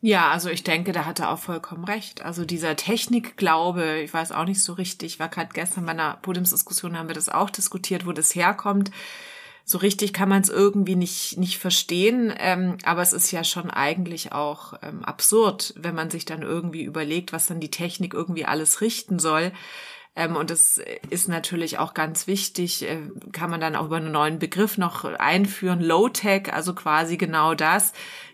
Ja, 0.00 0.30
also 0.30 0.48
ich 0.48 0.64
denke, 0.64 0.92
da 0.92 1.04
hat 1.04 1.20
er 1.20 1.32
auch 1.32 1.38
vollkommen 1.38 1.84
recht. 1.84 2.24
Also 2.24 2.46
dieser 2.46 2.76
Technikglaube, 2.76 4.00
ich 4.00 4.14
weiß 4.14 4.32
auch 4.32 4.46
nicht 4.46 4.62
so 4.62 4.72
richtig, 4.72 5.20
war 5.20 5.28
gerade 5.28 5.50
gestern 5.52 5.84
bei 5.84 5.92
einer 5.92 6.16
Podiumsdiskussion, 6.22 6.96
haben 6.96 7.08
wir 7.08 7.14
das 7.14 7.28
auch 7.28 7.50
diskutiert, 7.50 8.06
wo 8.06 8.12
das 8.12 8.34
herkommt. 8.34 8.90
So 9.64 9.78
richtig 9.78 10.12
kann 10.12 10.28
man 10.28 10.42
es 10.42 10.48
irgendwie 10.48 10.96
nicht, 10.96 11.38
nicht 11.38 11.58
verstehen, 11.58 12.32
ähm, 12.38 12.78
aber 12.84 13.02
es 13.02 13.12
ist 13.12 13.30
ja 13.30 13.44
schon 13.44 13.70
eigentlich 13.70 14.32
auch 14.32 14.74
ähm, 14.82 15.04
absurd, 15.04 15.74
wenn 15.76 15.94
man 15.94 16.10
sich 16.10 16.24
dann 16.24 16.42
irgendwie 16.42 16.82
überlegt, 16.82 17.32
was 17.32 17.46
dann 17.46 17.60
die 17.60 17.70
Technik 17.70 18.12
irgendwie 18.14 18.44
alles 18.44 18.80
richten 18.80 19.18
soll. 19.18 19.52
Ähm, 20.14 20.36
und 20.36 20.50
das 20.50 20.80
ist 21.08 21.28
natürlich 21.28 21.78
auch 21.78 21.94
ganz 21.94 22.26
wichtig, 22.26 22.82
äh, 22.82 22.98
kann 23.32 23.50
man 23.50 23.60
dann 23.60 23.76
auch 23.76 23.86
über 23.86 23.96
einen 23.96 24.12
neuen 24.12 24.38
Begriff 24.38 24.76
noch 24.76 25.04
einführen, 25.04 25.80
Low-Tech, 25.80 26.52
also 26.52 26.74
quasi 26.74 27.16
genau 27.16 27.54
das, 27.54 27.92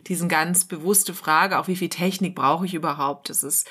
diesen 0.08 0.28
ganz 0.28 0.64
bewusste 0.64 1.14
Frage, 1.14 1.58
auch 1.58 1.68
wie 1.68 1.76
viel 1.76 1.88
Technik 1.88 2.34
brauche 2.34 2.66
ich 2.66 2.74
überhaupt? 2.74 3.30
Das 3.30 3.42
ist 3.44 3.68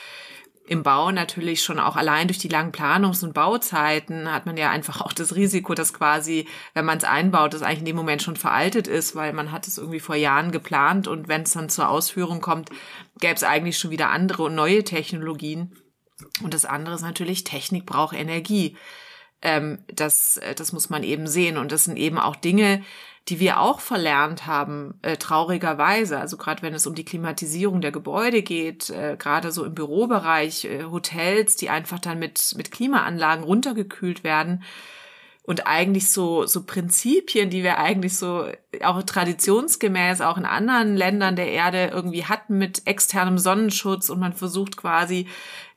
im 0.68 0.84
Bau 0.84 1.12
natürlich 1.12 1.64
schon 1.64 1.80
auch 1.80 1.96
allein 1.96 2.28
durch 2.28 2.38
die 2.38 2.50
langen 2.50 2.74
Planungs- 2.74 3.24
und 3.24 3.34
Bauzeiten 3.34 4.32
hat 4.32 4.46
man 4.46 4.58
ja 4.58 4.70
einfach 4.70 5.02
auch 5.02 5.14
das 5.14 5.36
Risiko, 5.36 5.74
dass 5.74 5.94
quasi, 5.94 6.46
wenn 6.74 6.84
man 6.84 6.98
es 6.98 7.06
einbaut, 7.06 7.54
das 7.54 7.62
eigentlich 7.62 7.80
in 7.80 7.86
dem 7.86 7.96
Moment 7.96 8.22
schon 8.22 8.36
veraltet 8.36 8.88
ist, 8.88 9.16
weil 9.16 9.32
man 9.32 9.54
hat 9.54 9.66
es 9.66 9.78
irgendwie 9.78 10.02
vor 10.02 10.16
Jahren 10.16 10.52
geplant 10.52 11.08
und 11.08 11.30
wenn 11.30 11.44
es 11.44 11.52
dann 11.52 11.70
zur 11.70 11.88
Ausführung 11.88 12.42
kommt, 12.42 12.70
gäbe 13.20 13.34
es 13.34 13.44
eigentlich 13.44 13.78
schon 13.78 13.92
wieder 13.92 14.10
andere 14.10 14.44
und 14.44 14.56
neue 14.56 14.84
Technologien. 14.84 15.74
Und 16.44 16.54
das 16.54 16.66
andere 16.66 16.96
ist 16.96 17.02
natürlich, 17.02 17.46
Technik 17.46 17.86
braucht 17.86 18.16
Energie. 18.16 18.76
Ähm, 19.42 19.80
das, 19.88 20.38
äh, 20.38 20.56
das 20.56 20.74
muss 20.74 20.90
man 20.90 21.04
eben 21.04 21.28
sehen. 21.28 21.58
Und 21.58 21.72
das 21.72 21.86
sind 21.86 21.98
eben 21.98 22.18
auch 22.18 22.36
Dinge, 22.36 22.84
die 23.30 23.40
wir 23.40 23.60
auch 23.60 23.82
verlernt 23.82 24.48
haben, 24.48 25.00
äh, 25.02 25.18
traurigerweise. 25.18 26.20
Also 26.20 26.38
gerade 26.38 26.62
wenn 26.62 26.74
es 26.74 26.88
um 26.88 26.96
die 26.96 27.06
Klimatisierung 27.06 27.82
der 27.82 27.92
Gebäude 27.92 28.42
geht, 28.42 28.90
äh, 28.90 29.18
gerade 29.20 29.52
so 29.52 29.66
im 29.66 29.76
Bürobereich, 29.76 30.66
äh, 30.66 30.84
Hotels, 30.86 31.58
die 31.58 31.70
einfach 31.70 32.00
dann 32.00 32.20
mit, 32.20 32.54
mit 32.56 32.72
Klimaanlagen 32.72 33.44
runtergekühlt 33.44 34.24
werden 34.24 34.64
und 35.48 35.66
eigentlich 35.66 36.10
so, 36.10 36.46
so 36.46 36.64
Prinzipien, 36.66 37.50
die 37.50 37.64
wir 37.64 37.78
eigentlich 37.78 38.18
so 38.18 38.48
auch 38.84 39.02
traditionsgemäß 39.02 40.20
auch 40.20 40.38
in 40.38 40.44
anderen 40.44 40.98
Ländern 40.98 41.38
der 41.38 41.48
Erde 41.48 41.90
irgendwie 41.94 42.26
hatten 42.26 42.58
mit 42.58 42.86
externem 42.86 43.38
Sonnenschutz 43.38 44.10
und 44.10 44.20
man 44.20 44.34
versucht 44.34 44.76
quasi 44.76 45.26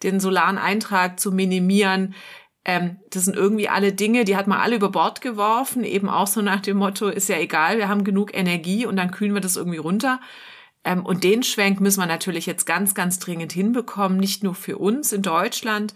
den 0.03 0.19
solaren 0.19 0.59
Eintrag 0.59 1.21
zu 1.21 1.31
minimieren. 1.31 2.17
Ähm, 2.65 2.99
das 3.11 3.25
sind 3.25 3.37
irgendwie 3.37 3.69
alle 3.69 3.93
Dinge, 3.93 4.25
die 4.25 4.37
hat 4.37 4.47
man 4.47 4.61
alle 4.61 4.77
über 4.77 4.91
Bord 4.91 5.21
geworfen, 5.21 5.85
eben 5.85 6.09
auch 6.09 6.27
so 6.27 6.43
nach 6.43 6.61
dem 6.61 6.77
Motto, 6.77 7.09
ist 7.09 7.29
ja 7.29 7.39
egal, 7.39 7.79
wir 7.79 7.89
haben 7.89 8.05
genug 8.05 8.35
Energie 8.35 8.87
und 8.87 8.97
dann 8.97 9.11
kühlen 9.11 9.35
wir 9.35 9.41
das 9.41 9.57
irgendwie 9.57 9.79
runter. 9.79 10.21
Ähm, 10.85 11.05
und 11.05 11.25
den 11.25 11.43
Schwenk 11.43 11.81
müssen 11.81 12.01
wir 12.01 12.07
natürlich 12.07 12.47
jetzt 12.47 12.67
ganz, 12.67 12.95
ganz 12.95 13.19
dringend 13.19 13.53
hinbekommen, 13.53 14.19
nicht 14.19 14.43
nur 14.45 14.55
für 14.55 14.79
uns 14.79 15.13
in 15.13 15.23
Deutschland, 15.23 15.95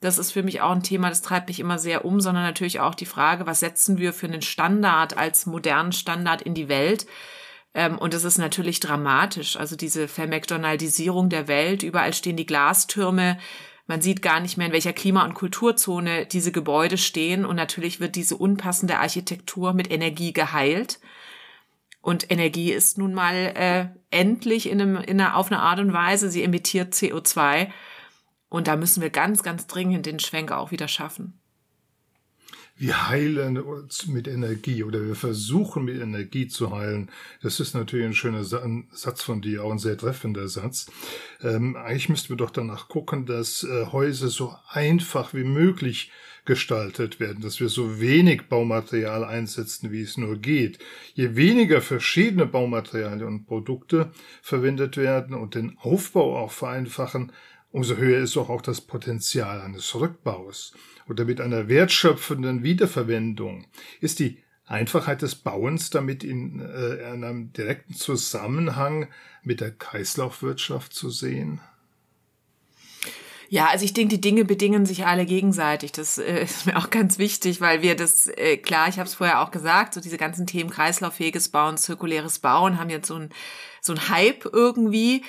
das 0.00 0.18
ist 0.18 0.32
für 0.32 0.42
mich 0.42 0.60
auch 0.60 0.72
ein 0.72 0.82
Thema, 0.82 1.08
das 1.08 1.22
treibt 1.22 1.48
mich 1.48 1.58
immer 1.58 1.78
sehr 1.78 2.04
um, 2.04 2.20
sondern 2.20 2.44
natürlich 2.44 2.80
auch 2.80 2.94
die 2.94 3.06
Frage, 3.06 3.46
was 3.46 3.60
setzen 3.60 3.98
wir 3.98 4.12
für 4.12 4.26
einen 4.26 4.42
Standard 4.42 5.16
als 5.16 5.46
modernen 5.46 5.92
Standard 5.92 6.42
in 6.42 6.54
die 6.54 6.68
Welt? 6.68 7.06
Ähm, 7.74 7.98
und 7.98 8.14
es 8.14 8.24
ist 8.24 8.38
natürlich 8.38 8.80
dramatisch. 8.80 9.56
Also 9.56 9.76
diese 9.76 10.08
Vermcdonaldisierung 10.08 11.28
der 11.28 11.48
Welt. 11.48 11.82
Überall 11.82 12.12
stehen 12.14 12.36
die 12.36 12.46
Glastürme. 12.46 13.38
Man 13.86 14.00
sieht 14.00 14.20
gar 14.20 14.40
nicht 14.40 14.56
mehr, 14.56 14.66
in 14.66 14.72
welcher 14.72 14.92
Klima- 14.92 15.24
und 15.24 15.34
Kulturzone 15.34 16.26
diese 16.26 16.52
Gebäude 16.52 16.98
stehen. 16.98 17.44
Und 17.44 17.56
natürlich 17.56 18.00
wird 18.00 18.16
diese 18.16 18.36
unpassende 18.36 18.98
Architektur 18.98 19.72
mit 19.72 19.90
Energie 19.90 20.32
geheilt. 20.32 20.98
Und 22.00 22.30
Energie 22.30 22.72
ist 22.72 22.98
nun 22.98 23.14
mal 23.14 23.34
äh, 23.34 23.86
endlich 24.10 24.68
in 24.68 24.80
einem, 24.80 24.96
in 24.96 25.20
einer, 25.20 25.36
auf 25.36 25.50
eine 25.50 25.60
Art 25.60 25.80
und 25.80 25.92
Weise, 25.92 26.30
sie 26.30 26.42
emittiert 26.42 26.94
CO2 26.94 27.68
und 28.48 28.68
da 28.68 28.76
müssen 28.76 29.02
wir 29.02 29.10
ganz, 29.10 29.42
ganz 29.42 29.66
dringend 29.66 30.06
den 30.06 30.18
Schwenker 30.18 30.58
auch 30.58 30.70
wieder 30.70 30.88
schaffen. 30.88 31.40
Wir 32.78 33.08
heilen 33.08 33.56
uns 33.56 34.06
mit 34.06 34.28
Energie 34.28 34.84
oder 34.84 35.02
wir 35.06 35.14
versuchen 35.14 35.86
mit 35.86 35.98
Energie 35.98 36.46
zu 36.46 36.76
heilen. 36.76 37.10
Das 37.42 37.58
ist 37.58 37.74
natürlich 37.74 38.04
ein 38.04 38.14
schöner 38.14 38.44
Satz 38.44 39.22
von 39.22 39.40
dir, 39.40 39.64
auch 39.64 39.72
ein 39.72 39.78
sehr 39.78 39.96
treffender 39.96 40.46
Satz. 40.48 40.86
Ähm, 41.42 41.74
eigentlich 41.76 42.10
müssten 42.10 42.28
wir 42.28 42.36
doch 42.36 42.50
danach 42.50 42.88
gucken, 42.88 43.24
dass 43.24 43.64
äh, 43.64 43.86
Häuser 43.86 44.28
so 44.28 44.54
einfach 44.68 45.32
wie 45.32 45.44
möglich 45.44 46.12
gestaltet 46.44 47.18
werden, 47.18 47.42
dass 47.42 47.60
wir 47.60 47.70
so 47.70 47.98
wenig 47.98 48.42
Baumaterial 48.48 49.24
einsetzen, 49.24 49.90
wie 49.90 50.02
es 50.02 50.18
nur 50.18 50.36
geht. 50.36 50.78
Je 51.14 51.34
weniger 51.34 51.80
verschiedene 51.80 52.46
Baumaterialien 52.46 53.26
und 53.26 53.46
Produkte 53.46 54.12
verwendet 54.42 54.98
werden 54.98 55.34
und 55.34 55.54
den 55.54 55.76
Aufbau 55.78 56.38
auch 56.38 56.52
vereinfachen, 56.52 57.32
umso 57.76 57.96
höher 57.96 58.22
ist 58.22 58.38
auch, 58.38 58.62
das 58.62 58.80
Potenzial 58.80 59.60
eines 59.60 59.94
Rückbaus 59.94 60.72
oder 61.10 61.26
mit 61.26 61.42
einer 61.42 61.68
wertschöpfenden 61.68 62.62
Wiederverwendung. 62.62 63.66
Ist 64.00 64.18
die 64.18 64.38
Einfachheit 64.64 65.20
des 65.20 65.34
Bauens 65.34 65.90
damit 65.90 66.24
in, 66.24 66.60
äh, 66.60 67.12
in 67.12 67.22
einem 67.22 67.52
direkten 67.52 67.92
Zusammenhang 67.92 69.08
mit 69.42 69.60
der 69.60 69.72
Kreislaufwirtschaft 69.72 70.94
zu 70.94 71.10
sehen? 71.10 71.60
Ja, 73.50 73.66
also 73.66 73.84
ich 73.84 73.92
denke, 73.92 74.14
die 74.14 74.20
Dinge 74.22 74.46
bedingen 74.46 74.86
sich 74.86 75.04
alle 75.04 75.26
gegenseitig. 75.26 75.92
Das 75.92 76.16
äh, 76.16 76.44
ist 76.44 76.64
mir 76.64 76.78
auch 76.78 76.88
ganz 76.88 77.18
wichtig, 77.18 77.60
weil 77.60 77.82
wir 77.82 77.94
das, 77.94 78.26
äh, 78.26 78.56
klar, 78.56 78.88
ich 78.88 78.98
habe 78.98 79.06
es 79.06 79.14
vorher 79.14 79.42
auch 79.42 79.50
gesagt, 79.50 79.92
so 79.92 80.00
diese 80.00 80.16
ganzen 80.16 80.46
Themen 80.46 80.70
kreislauffähiges 80.70 81.50
Bauen, 81.50 81.76
zirkuläres 81.76 82.38
Bauen 82.38 82.80
haben 82.80 82.88
jetzt 82.88 83.08
so 83.08 83.16
ein, 83.16 83.28
so 83.82 83.92
ein 83.92 84.08
Hype 84.08 84.46
irgendwie. 84.46 85.22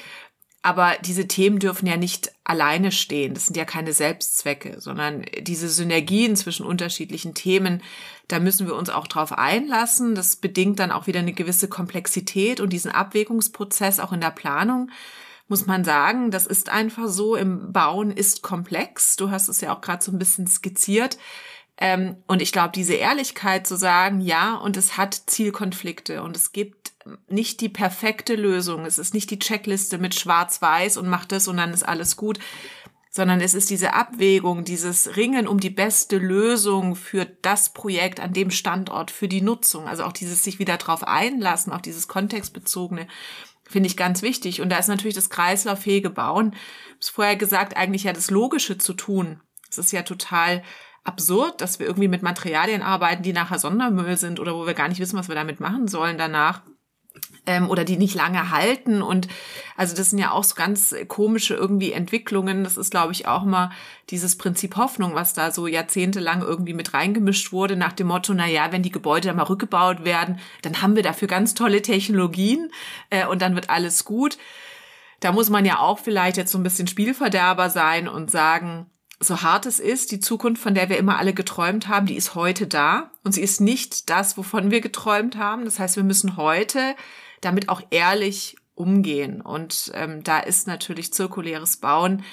Aber 0.68 0.98
diese 1.00 1.30
Themen 1.30 1.60
dürfen 1.60 1.88
ja 1.88 1.96
nicht 1.96 2.34
alleine 2.44 2.92
stehen. 2.92 3.34
Das 3.34 3.46
sind 3.46 3.56
ja 3.56 3.64
keine 3.64 3.94
Selbstzwecke, 3.94 4.82
sondern 4.82 5.24
diese 5.40 5.70
Synergien 5.70 6.36
zwischen 6.36 6.66
unterschiedlichen 6.66 7.34
Themen, 7.34 7.82
da 8.28 8.42
müssen 8.42 8.68
wir 8.68 8.76
uns 8.76 8.90
auch 8.90 9.08
drauf 9.08 9.32
einlassen. 9.32 10.14
Das 10.14 10.36
bedingt 10.36 10.80
dann 10.80 10.92
auch 10.92 11.08
wieder 11.08 11.22
eine 11.22 11.32
gewisse 11.32 11.70
Komplexität 11.70 12.60
und 12.60 12.74
diesen 12.74 12.92
Abwägungsprozess 12.92 14.02
auch 14.02 14.12
in 14.12 14.20
der 14.20 14.32
Planung 14.32 14.92
muss 15.48 15.66
man 15.66 15.86
sagen, 15.86 16.30
das 16.30 16.46
ist 16.46 16.68
einfach 16.68 17.08
so. 17.08 17.38
Im 17.38 17.72
Bauen 17.72 18.12
ist 18.12 18.42
komplex. 18.42 19.16
Du 19.16 19.32
hast 19.32 19.48
es 19.48 19.62
ja 19.62 19.74
auch 19.74 19.80
gerade 19.80 20.04
so 20.04 20.12
ein 20.12 20.20
bisschen 20.20 20.46
skizziert. 20.46 21.18
Ähm, 21.78 22.18
und 22.28 22.42
ich 22.42 22.52
glaube, 22.52 22.74
diese 22.76 22.96
Ehrlichkeit 22.96 23.66
zu 23.66 23.78
sagen, 23.78 24.20
ja, 24.20 24.56
und 24.56 24.76
es 24.76 24.98
hat 24.98 25.14
Zielkonflikte 25.28 26.22
und 26.22 26.36
es 26.36 26.52
gibt 26.52 26.87
nicht 27.28 27.62
die 27.62 27.70
perfekte 27.70 28.36
Lösung. 28.36 28.86
Es 28.86 28.98
ist 28.98 29.14
nicht 29.14 29.30
die 29.32 29.40
Checkliste 29.40 29.98
mit 29.98 30.16
Schwarz-Weiß 30.16 30.98
und 30.98 31.08
macht 31.08 31.32
das 31.32 31.48
und 31.48 31.58
dann 31.58 31.74
ist 31.74 31.84
alles 31.84 32.16
gut, 32.16 32.40
sondern 33.10 33.42
es 33.42 33.54
ist 33.54 33.70
diese 33.70 33.94
Abwägung, 33.94 34.64
dieses 34.64 35.18
Ringen 35.18 35.48
um 35.48 35.60
die 35.60 35.70
beste 35.70 36.18
Lösung 36.18 36.96
für 36.96 37.26
das 37.26 37.74
Projekt 37.74 38.20
an 38.20 38.34
dem 38.34 38.52
Standort, 38.52 39.12
für 39.12 39.28
die 39.28 39.42
Nutzung. 39.42 39.88
Also 39.88 40.04
auch 40.04 40.14
dieses 40.14 40.44
sich 40.44 40.60
wieder 40.60 40.78
drauf 40.78 41.04
einlassen, 41.04 41.74
auch 41.74 41.82
dieses 41.82 42.08
kontextbezogene, 42.08 43.08
finde 43.64 43.88
ich 43.88 43.98
ganz 43.98 44.22
wichtig. 44.22 44.62
Und 44.62 44.70
da 44.70 44.78
ist 44.78 44.88
natürlich 44.88 45.16
das 45.16 45.30
kreislauffähige 45.30 46.10
Bauen, 46.10 46.54
ich 47.00 47.08
habe 47.08 47.14
vorher 47.14 47.36
gesagt, 47.36 47.78
eigentlich 47.78 48.04
ja 48.04 48.14
das 48.14 48.32
Logische 48.32 48.78
zu 48.78 48.94
tun. 48.94 49.42
Es 49.70 49.78
ist 49.78 49.92
ja 49.92 50.02
total 50.02 50.64
absurd, 51.04 51.62
dass 51.62 51.80
wir 51.80 51.88
irgendwie 51.88 52.08
mit 52.08 52.22
Materialien 52.22 52.82
arbeiten, 52.82 53.24
die 53.24 53.34
nachher 53.34 53.60
Sondermüll 53.60 54.18
sind 54.18 54.40
oder 54.40 54.56
wo 54.56 54.66
wir 54.66 54.74
gar 54.74 54.90
nicht 54.90 55.00
wissen, 55.00 55.18
was 55.18 55.28
wir 55.28 55.36
damit 55.36 55.60
machen 55.60 55.88
sollen 55.88 56.18
danach 56.18 56.62
ähm, 57.48 57.70
oder 57.70 57.84
die 57.84 57.98
nicht 57.98 58.14
lange 58.14 58.52
halten. 58.52 59.02
Und 59.02 59.28
also 59.76 59.96
das 59.96 60.12
sind 60.12 60.20
ja 60.20 60.32
auch 60.32 60.44
so 60.44 60.54
ganz 60.54 60.94
komische 61.08 61.56
irgendwie 61.56 61.94
Entwicklungen. 61.94 62.64
Das 62.64 62.78
ist, 62.78 62.92
glaube 62.92 63.14
ich, 63.14 63.28
auch 63.28 63.44
mal 63.44 63.72
dieses 64.12 64.38
Prinzip 64.38 64.76
Hoffnung, 64.76 65.16
was 65.16 65.34
da 65.34 65.52
so 65.52 65.66
jahrzehntelang 65.66 66.42
irgendwie 66.42 66.74
mit 66.74 66.94
reingemischt 66.94 67.52
wurde, 67.52 67.76
nach 67.76 67.94
dem 67.94 68.08
Motto, 68.08 68.34
na 68.34 68.46
ja, 68.46 68.72
wenn 68.72 68.84
die 68.84 68.92
Gebäude 68.92 69.34
mal 69.34 69.44
rückgebaut 69.44 70.06
werden, 70.06 70.40
dann 70.62 70.82
haben 70.82 70.96
wir 70.96 71.04
dafür 71.04 71.28
ganz 71.28 71.56
tolle 71.56 71.82
Technologien 71.82 72.70
äh, 73.10 73.26
und 73.26 73.42
dann 73.42 73.56
wird 73.56 73.70
alles 73.70 74.06
gut. 74.06 74.38
Da 75.20 75.32
muss 75.32 75.50
man 75.50 75.66
ja 75.66 75.80
auch 75.80 75.98
vielleicht 75.98 76.38
jetzt 76.38 76.52
so 76.52 76.60
ein 76.60 76.64
bisschen 76.64 76.88
Spielverderber 76.88 77.72
sein 77.72 78.08
und 78.08 78.30
sagen, 78.30 78.86
so 79.20 79.42
hart 79.42 79.66
es 79.66 79.80
ist, 79.80 80.12
die 80.12 80.20
Zukunft, 80.20 80.62
von 80.62 80.76
der 80.76 80.90
wir 80.90 80.98
immer 80.98 81.18
alle 81.18 81.34
geträumt 81.34 81.88
haben, 81.88 82.06
die 82.06 82.16
ist 82.16 82.36
heute 82.36 82.68
da 82.68 83.10
und 83.24 83.32
sie 83.32 83.42
ist 83.42 83.62
nicht 83.62 84.12
das, 84.12 84.38
wovon 84.38 84.70
wir 84.70 84.80
geträumt 84.82 85.38
haben. 85.38 85.66
Das 85.66 85.80
heißt, 85.80 85.96
wir 85.96 86.04
müssen 86.04 86.38
heute 86.38 86.96
damit 87.42 87.70
auch 87.70 87.82
ehrlich 87.90 88.58
umgehen. 88.76 89.42
Und 89.42 89.92
ähm, 89.96 90.24
da 90.24 90.40
ist 90.40 90.68
natürlich 90.68 91.14
zirkuläres 91.14 91.78
Bauen 91.78 92.24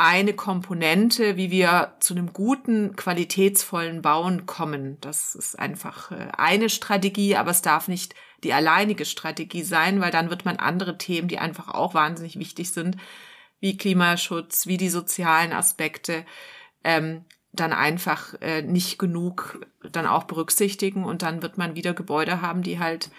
eine 0.00 0.32
Komponente, 0.32 1.36
wie 1.36 1.50
wir 1.50 1.96
zu 2.00 2.14
einem 2.14 2.32
guten, 2.32 2.96
qualitätsvollen 2.96 4.00
Bauen 4.00 4.46
kommen. 4.46 4.98
Das 5.02 5.34
ist 5.34 5.58
einfach 5.58 6.10
äh, 6.10 6.28
eine 6.38 6.70
Strategie, 6.70 7.36
aber 7.36 7.50
es 7.50 7.60
darf 7.60 7.86
nicht 7.86 8.14
die 8.42 8.54
alleinige 8.54 9.04
Strategie 9.04 9.62
sein, 9.62 10.00
weil 10.00 10.10
dann 10.10 10.30
wird 10.30 10.46
man 10.46 10.56
andere 10.56 10.96
Themen, 10.96 11.28
die 11.28 11.38
einfach 11.38 11.68
auch 11.68 11.92
wahnsinnig 11.92 12.38
wichtig 12.38 12.72
sind, 12.72 12.96
wie 13.60 13.76
Klimaschutz, 13.76 14.66
wie 14.66 14.78
die 14.78 14.88
sozialen 14.88 15.52
Aspekte, 15.52 16.24
ähm, 16.82 17.26
dann 17.52 17.74
einfach 17.74 18.40
äh, 18.40 18.62
nicht 18.62 18.98
genug 18.98 19.66
dann 19.82 20.06
auch 20.06 20.24
berücksichtigen 20.24 21.04
und 21.04 21.20
dann 21.20 21.42
wird 21.42 21.58
man 21.58 21.74
wieder 21.74 21.92
Gebäude 21.92 22.40
haben, 22.40 22.62
die 22.62 22.78
halt 22.78 23.10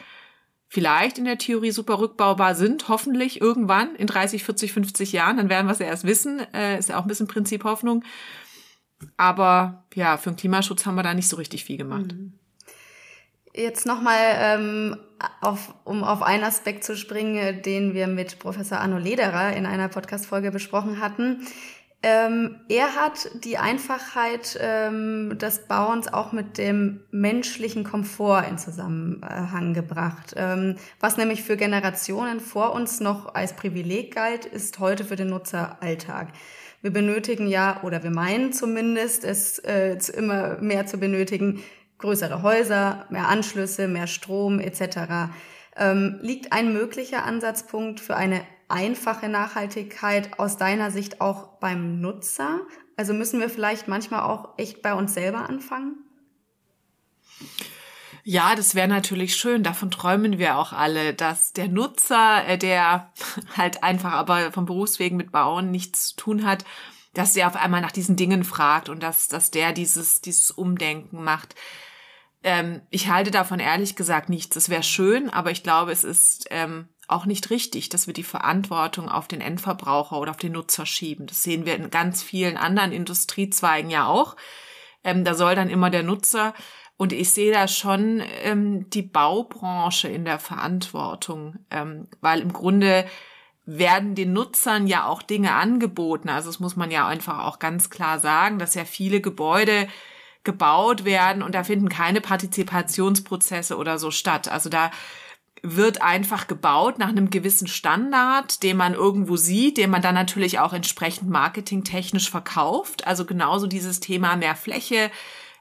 vielleicht 0.71 1.17
in 1.17 1.25
der 1.25 1.37
Theorie 1.37 1.71
super 1.71 1.99
rückbaubar 1.99 2.55
sind, 2.55 2.87
hoffentlich 2.87 3.41
irgendwann 3.41 3.93
in 3.97 4.07
30, 4.07 4.45
40, 4.45 4.71
50 4.71 5.11
Jahren, 5.11 5.35
dann 5.35 5.49
werden 5.49 5.67
wir 5.67 5.73
es 5.73 5.79
ja 5.79 5.85
erst 5.85 6.05
wissen, 6.05 6.39
äh, 6.53 6.79
ist 6.79 6.87
ja 6.87 6.97
auch 6.97 7.01
ein 7.01 7.09
bisschen 7.09 7.27
Prinzip 7.27 7.65
Hoffnung. 7.65 8.05
Aber 9.17 9.83
ja, 9.95 10.15
für 10.15 10.31
den 10.31 10.37
Klimaschutz 10.37 10.85
haben 10.85 10.95
wir 10.95 11.03
da 11.03 11.13
nicht 11.13 11.27
so 11.27 11.35
richtig 11.35 11.65
viel 11.65 11.75
gemacht. 11.75 12.13
Mhm. 12.13 12.33
Jetzt 13.53 13.85
nochmal, 13.85 14.37
ähm, 14.37 14.97
auf, 15.41 15.73
um 15.83 16.05
auf 16.05 16.21
einen 16.21 16.45
Aspekt 16.45 16.85
zu 16.85 16.95
springen, 16.95 17.61
den 17.63 17.93
wir 17.93 18.07
mit 18.07 18.39
Professor 18.39 18.77
Arno 18.77 18.97
Lederer 18.97 19.53
in 19.53 19.65
einer 19.65 19.89
Podcast-Folge 19.89 20.51
besprochen 20.51 21.01
hatten. 21.01 21.45
Ähm, 22.03 22.61
er 22.67 22.95
hat 22.95 23.29
die 23.43 23.59
Einfachheit 23.59 24.57
ähm, 24.59 25.37
des 25.37 25.67
Bauens 25.67 26.11
auch 26.11 26.31
mit 26.31 26.57
dem 26.57 27.01
menschlichen 27.11 27.83
Komfort 27.83 28.45
in 28.49 28.57
Zusammenhang 28.57 29.75
gebracht. 29.75 30.33
Ähm, 30.35 30.77
was 30.99 31.17
nämlich 31.17 31.43
für 31.43 31.57
Generationen 31.57 32.39
vor 32.39 32.73
uns 32.73 33.01
noch 33.01 33.35
als 33.35 33.55
Privileg 33.55 34.15
galt, 34.15 34.45
ist 34.45 34.79
heute 34.79 35.03
für 35.03 35.15
den 35.15 35.29
Nutzer 35.29 35.77
Alltag. 35.81 36.29
Wir 36.81 36.91
benötigen 36.91 37.47
ja, 37.47 37.79
oder 37.83 38.01
wir 38.01 38.09
meinen 38.09 38.51
zumindest, 38.51 39.23
es 39.23 39.59
äh, 39.59 39.95
immer 40.17 40.57
mehr 40.59 40.87
zu 40.87 40.97
benötigen, 40.97 41.61
größere 41.99 42.41
Häuser, 42.41 43.05
mehr 43.11 43.27
Anschlüsse, 43.27 43.87
mehr 43.87 44.07
Strom 44.07 44.59
etc. 44.59 45.29
Ähm, 45.77 46.17
liegt 46.23 46.51
ein 46.51 46.73
möglicher 46.73 47.25
Ansatzpunkt 47.25 47.99
für 47.99 48.15
eine 48.15 48.41
einfache 48.71 49.29
Nachhaltigkeit 49.29 50.39
aus 50.39 50.57
deiner 50.57 50.91
Sicht 50.91 51.21
auch 51.21 51.59
beim 51.59 51.99
Nutzer? 51.99 52.61
Also 52.97 53.13
müssen 53.13 53.39
wir 53.39 53.49
vielleicht 53.49 53.87
manchmal 53.87 54.21
auch 54.21 54.57
echt 54.57 54.81
bei 54.81 54.93
uns 54.93 55.13
selber 55.13 55.49
anfangen? 55.49 55.97
Ja, 58.23 58.55
das 58.55 58.75
wäre 58.75 58.87
natürlich 58.87 59.35
schön. 59.35 59.63
Davon 59.63 59.89
träumen 59.89 60.37
wir 60.37 60.57
auch 60.57 60.73
alle, 60.73 61.13
dass 61.13 61.53
der 61.53 61.67
Nutzer, 61.67 62.45
äh, 62.47 62.57
der 62.57 63.11
halt 63.57 63.83
einfach 63.83 64.11
aber 64.11 64.51
vom 64.51 64.65
Berufswegen 64.65 65.17
mit 65.17 65.31
Bauen 65.31 65.71
nichts 65.71 66.09
zu 66.09 66.15
tun 66.15 66.45
hat, 66.45 66.63
dass 67.13 67.33
der 67.33 67.47
auf 67.47 67.55
einmal 67.55 67.81
nach 67.81 67.91
diesen 67.91 68.15
Dingen 68.15 68.43
fragt 68.43 68.89
und 68.89 69.01
dass, 69.03 69.27
dass 69.27 69.51
der 69.51 69.73
dieses, 69.73 70.21
dieses 70.21 70.51
Umdenken 70.51 71.23
macht. 71.23 71.55
Ähm, 72.43 72.81
ich 72.89 73.09
halte 73.09 73.31
davon 73.31 73.59
ehrlich 73.59 73.95
gesagt 73.95 74.29
nichts. 74.29 74.55
Es 74.55 74.69
wäre 74.69 74.83
schön, 74.83 75.29
aber 75.29 75.51
ich 75.51 75.63
glaube, 75.63 75.91
es 75.91 76.03
ist 76.03 76.47
ähm, 76.51 76.87
auch 77.11 77.25
nicht 77.25 77.49
richtig, 77.49 77.89
dass 77.89 78.07
wir 78.07 78.13
die 78.13 78.23
Verantwortung 78.23 79.09
auf 79.09 79.27
den 79.27 79.41
Endverbraucher 79.41 80.19
oder 80.19 80.31
auf 80.31 80.37
den 80.37 80.53
Nutzer 80.53 80.85
schieben. 80.85 81.27
Das 81.27 81.43
sehen 81.43 81.65
wir 81.65 81.75
in 81.75 81.89
ganz 81.89 82.23
vielen 82.23 82.57
anderen 82.57 82.91
Industriezweigen 82.91 83.89
ja 83.89 84.07
auch. 84.07 84.35
Ähm, 85.03 85.23
da 85.23 85.33
soll 85.33 85.55
dann 85.55 85.69
immer 85.69 85.89
der 85.89 86.03
Nutzer 86.03 86.53
und 86.97 87.13
ich 87.13 87.31
sehe 87.31 87.51
da 87.51 87.67
schon 87.67 88.21
ähm, 88.43 88.89
die 88.91 89.01
Baubranche 89.01 90.07
in 90.07 90.23
der 90.23 90.37
Verantwortung, 90.37 91.55
ähm, 91.71 92.07
weil 92.21 92.41
im 92.41 92.53
Grunde 92.53 93.05
werden 93.65 94.15
den 94.15 94.33
Nutzern 94.33 94.85
ja 94.87 95.05
auch 95.05 95.21
Dinge 95.21 95.53
angeboten. 95.53 96.29
Also 96.29 96.49
das 96.49 96.59
muss 96.59 96.75
man 96.75 96.91
ja 96.91 97.07
einfach 97.07 97.39
auch 97.45 97.59
ganz 97.59 97.89
klar 97.89 98.19
sagen, 98.19 98.59
dass 98.59 98.75
ja 98.75 98.85
viele 98.85 99.21
Gebäude 99.21 99.87
gebaut 100.43 101.05
werden 101.05 101.43
und 101.43 101.55
da 101.55 101.63
finden 101.63 101.89
keine 101.89 102.21
Partizipationsprozesse 102.21 103.77
oder 103.77 103.97
so 103.97 104.11
statt. 104.11 104.47
Also 104.47 104.69
da 104.69 104.91
wird 105.63 106.01
einfach 106.01 106.47
gebaut 106.47 106.97
nach 106.97 107.09
einem 107.09 107.29
gewissen 107.29 107.67
Standard, 107.67 108.63
den 108.63 108.77
man 108.77 108.93
irgendwo 108.93 109.37
sieht, 109.37 109.77
den 109.77 109.91
man 109.91 110.01
dann 110.01 110.15
natürlich 110.15 110.59
auch 110.59 110.73
entsprechend 110.73 111.29
marketingtechnisch 111.29 112.31
verkauft. 112.31 113.05
Also 113.05 113.25
genauso 113.25 113.67
dieses 113.67 113.99
Thema 113.99 114.35
mehr 114.35 114.55
Fläche. 114.55 115.11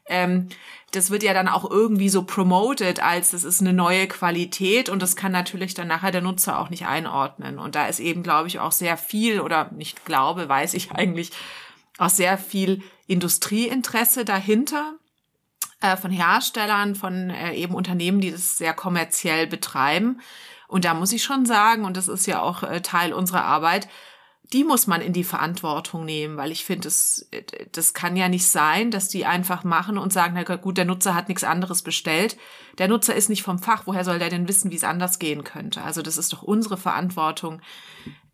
Ähm, 0.06 0.48
das 0.92 1.10
wird 1.10 1.22
ja 1.22 1.34
dann 1.34 1.48
auch 1.48 1.70
irgendwie 1.70 2.08
so 2.08 2.24
promoted, 2.24 3.00
als 3.00 3.32
es 3.32 3.44
ist 3.44 3.60
eine 3.60 3.72
neue 3.72 4.08
Qualität 4.08 4.88
und 4.88 5.02
das 5.02 5.14
kann 5.16 5.30
natürlich 5.30 5.74
dann 5.74 5.86
nachher 5.86 6.10
der 6.10 6.22
Nutzer 6.22 6.58
auch 6.58 6.70
nicht 6.70 6.86
einordnen. 6.86 7.58
Und 7.58 7.74
da 7.74 7.86
ist 7.86 8.00
eben, 8.00 8.22
glaube 8.22 8.48
ich, 8.48 8.58
auch 8.58 8.72
sehr 8.72 8.96
viel 8.96 9.40
oder 9.40 9.70
nicht 9.72 10.04
glaube, 10.04 10.48
weiß 10.48 10.74
ich 10.74 10.92
eigentlich, 10.92 11.30
auch 11.98 12.08
sehr 12.08 12.38
viel 12.38 12.82
Industrieinteresse 13.06 14.24
dahinter 14.24 14.94
äh, 15.80 15.96
von 15.96 16.10
Herstellern, 16.10 16.94
von 16.94 17.30
äh, 17.30 17.54
eben 17.54 17.74
Unternehmen, 17.74 18.20
die 18.20 18.30
das 18.30 18.58
sehr 18.58 18.74
kommerziell 18.74 19.46
betreiben. 19.46 20.20
Und 20.68 20.84
da 20.84 20.94
muss 20.94 21.12
ich 21.12 21.24
schon 21.24 21.46
sagen, 21.46 21.84
und 21.84 21.96
das 21.96 22.08
ist 22.08 22.26
ja 22.26 22.42
auch 22.42 22.62
äh, 22.62 22.80
Teil 22.80 23.12
unserer 23.12 23.44
Arbeit, 23.44 23.88
die 24.52 24.64
muss 24.64 24.86
man 24.86 25.00
in 25.00 25.12
die 25.12 25.24
Verantwortung 25.24 26.04
nehmen, 26.04 26.36
weil 26.36 26.50
ich 26.50 26.64
finde, 26.64 26.84
das, 26.84 27.28
das 27.70 27.94
kann 27.94 28.16
ja 28.16 28.28
nicht 28.28 28.46
sein, 28.46 28.90
dass 28.90 29.08
die 29.08 29.24
einfach 29.24 29.62
machen 29.62 29.96
und 29.96 30.12
sagen, 30.12 30.34
na 30.34 30.56
gut, 30.56 30.76
der 30.76 30.84
Nutzer 30.84 31.14
hat 31.14 31.28
nichts 31.28 31.44
anderes 31.44 31.82
bestellt. 31.82 32.36
Der 32.78 32.88
Nutzer 32.88 33.14
ist 33.14 33.28
nicht 33.28 33.44
vom 33.44 33.60
Fach, 33.60 33.82
woher 33.86 34.04
soll 34.04 34.18
der 34.18 34.28
denn 34.28 34.48
wissen, 34.48 34.72
wie 34.72 34.76
es 34.76 34.84
anders 34.84 35.20
gehen 35.20 35.44
könnte? 35.44 35.82
Also 35.82 36.02
das 36.02 36.18
ist 36.18 36.32
doch 36.32 36.42
unsere 36.42 36.76
Verantwortung, 36.76 37.62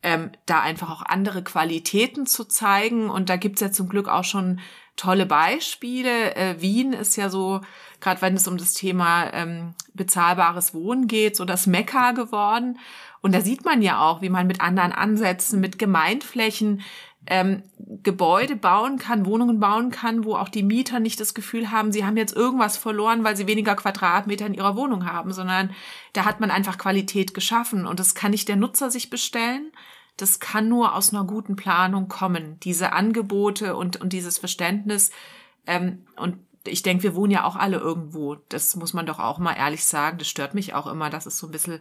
ähm, 0.02 0.32
da 0.46 0.60
einfach 0.60 0.90
auch 0.90 1.02
andere 1.02 1.44
Qualitäten 1.44 2.24
zu 2.26 2.44
zeigen. 2.44 3.10
Und 3.10 3.28
da 3.28 3.36
gibt's 3.36 3.60
ja 3.60 3.70
zum 3.70 3.88
Glück 3.88 4.08
auch 4.08 4.24
schon 4.24 4.60
tolle 4.96 5.26
Beispiele. 5.26 6.34
Äh, 6.34 6.60
Wien 6.60 6.92
ist 6.92 7.16
ja 7.16 7.28
so, 7.28 7.60
gerade 8.00 8.22
wenn 8.22 8.34
es 8.34 8.48
um 8.48 8.56
das 8.56 8.74
Thema 8.74 9.32
ähm, 9.32 9.74
bezahlbares 9.94 10.74
Wohnen 10.74 11.06
geht, 11.06 11.36
so 11.36 11.44
das 11.44 11.66
Mekka 11.66 12.12
geworden. 12.12 12.78
Und 13.20 13.34
da 13.34 13.40
sieht 13.40 13.64
man 13.64 13.82
ja 13.82 14.00
auch, 14.00 14.22
wie 14.22 14.28
man 14.28 14.46
mit 14.46 14.60
anderen 14.60 14.92
Ansätzen, 14.92 15.60
mit 15.60 15.78
Gemeindflächen 15.78 16.82
ähm, 17.26 17.62
Gebäude 18.02 18.56
bauen 18.56 18.98
kann, 18.98 19.26
Wohnungen 19.26 19.58
bauen 19.58 19.90
kann, 19.90 20.24
wo 20.24 20.36
auch 20.36 20.48
die 20.48 20.62
Mieter 20.62 21.00
nicht 21.00 21.18
das 21.20 21.34
Gefühl 21.34 21.70
haben, 21.70 21.92
sie 21.92 22.04
haben 22.04 22.16
jetzt 22.16 22.36
irgendwas 22.36 22.76
verloren, 22.76 23.24
weil 23.24 23.36
sie 23.36 23.46
weniger 23.46 23.74
Quadratmeter 23.74 24.46
in 24.46 24.54
ihrer 24.54 24.76
Wohnung 24.76 25.10
haben, 25.10 25.32
sondern 25.32 25.70
da 26.12 26.24
hat 26.24 26.40
man 26.40 26.50
einfach 26.50 26.78
Qualität 26.78 27.34
geschaffen 27.34 27.86
und 27.86 27.98
das 27.98 28.14
kann 28.14 28.30
nicht 28.30 28.48
der 28.48 28.56
Nutzer 28.56 28.90
sich 28.90 29.10
bestellen, 29.10 29.72
das 30.16 30.40
kann 30.40 30.68
nur 30.68 30.94
aus 30.94 31.12
einer 31.12 31.24
guten 31.24 31.56
Planung 31.56 32.08
kommen. 32.08 32.58
Diese 32.60 32.92
Angebote 32.92 33.76
und, 33.76 34.00
und 34.00 34.12
dieses 34.12 34.38
Verständnis. 34.38 35.10
Ähm, 35.66 36.06
und 36.16 36.38
ich 36.64 36.82
denke, 36.82 37.04
wir 37.04 37.14
wohnen 37.14 37.32
ja 37.32 37.44
auch 37.44 37.56
alle 37.56 37.78
irgendwo. 37.78 38.36
Das 38.48 38.74
muss 38.76 38.92
man 38.92 39.06
doch 39.06 39.18
auch 39.18 39.38
mal 39.38 39.54
ehrlich 39.54 39.84
sagen. 39.84 40.18
Das 40.18 40.28
stört 40.28 40.54
mich 40.54 40.74
auch 40.74 40.86
immer, 40.86 41.10
dass 41.10 41.26
es 41.26 41.38
so 41.38 41.46
ein 41.46 41.52
bisschen 41.52 41.80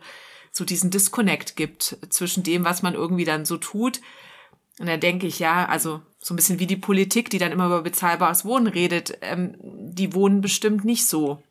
so 0.51 0.63
diesen 0.65 0.89
Disconnect 0.89 1.55
gibt 1.55 1.97
zwischen 2.09 2.43
dem, 2.43 2.63
was 2.65 2.81
man 2.81 2.93
irgendwie 2.93 3.25
dann 3.25 3.45
so 3.45 3.57
tut. 3.57 4.01
Und 4.79 4.87
da 4.87 4.97
denke 4.97 5.27
ich, 5.27 5.39
ja, 5.39 5.65
also 5.65 6.01
so 6.19 6.33
ein 6.33 6.35
bisschen 6.35 6.59
wie 6.59 6.67
die 6.67 6.75
Politik, 6.75 7.29
die 7.29 7.37
dann 7.37 7.51
immer 7.51 7.67
über 7.67 7.81
bezahlbares 7.81 8.43
Wohnen 8.43 8.67
redet, 8.67 9.17
ähm, 9.21 9.55
die 9.61 10.13
wohnen 10.13 10.41
bestimmt 10.41 10.83
nicht 10.83 11.07
so. 11.07 11.41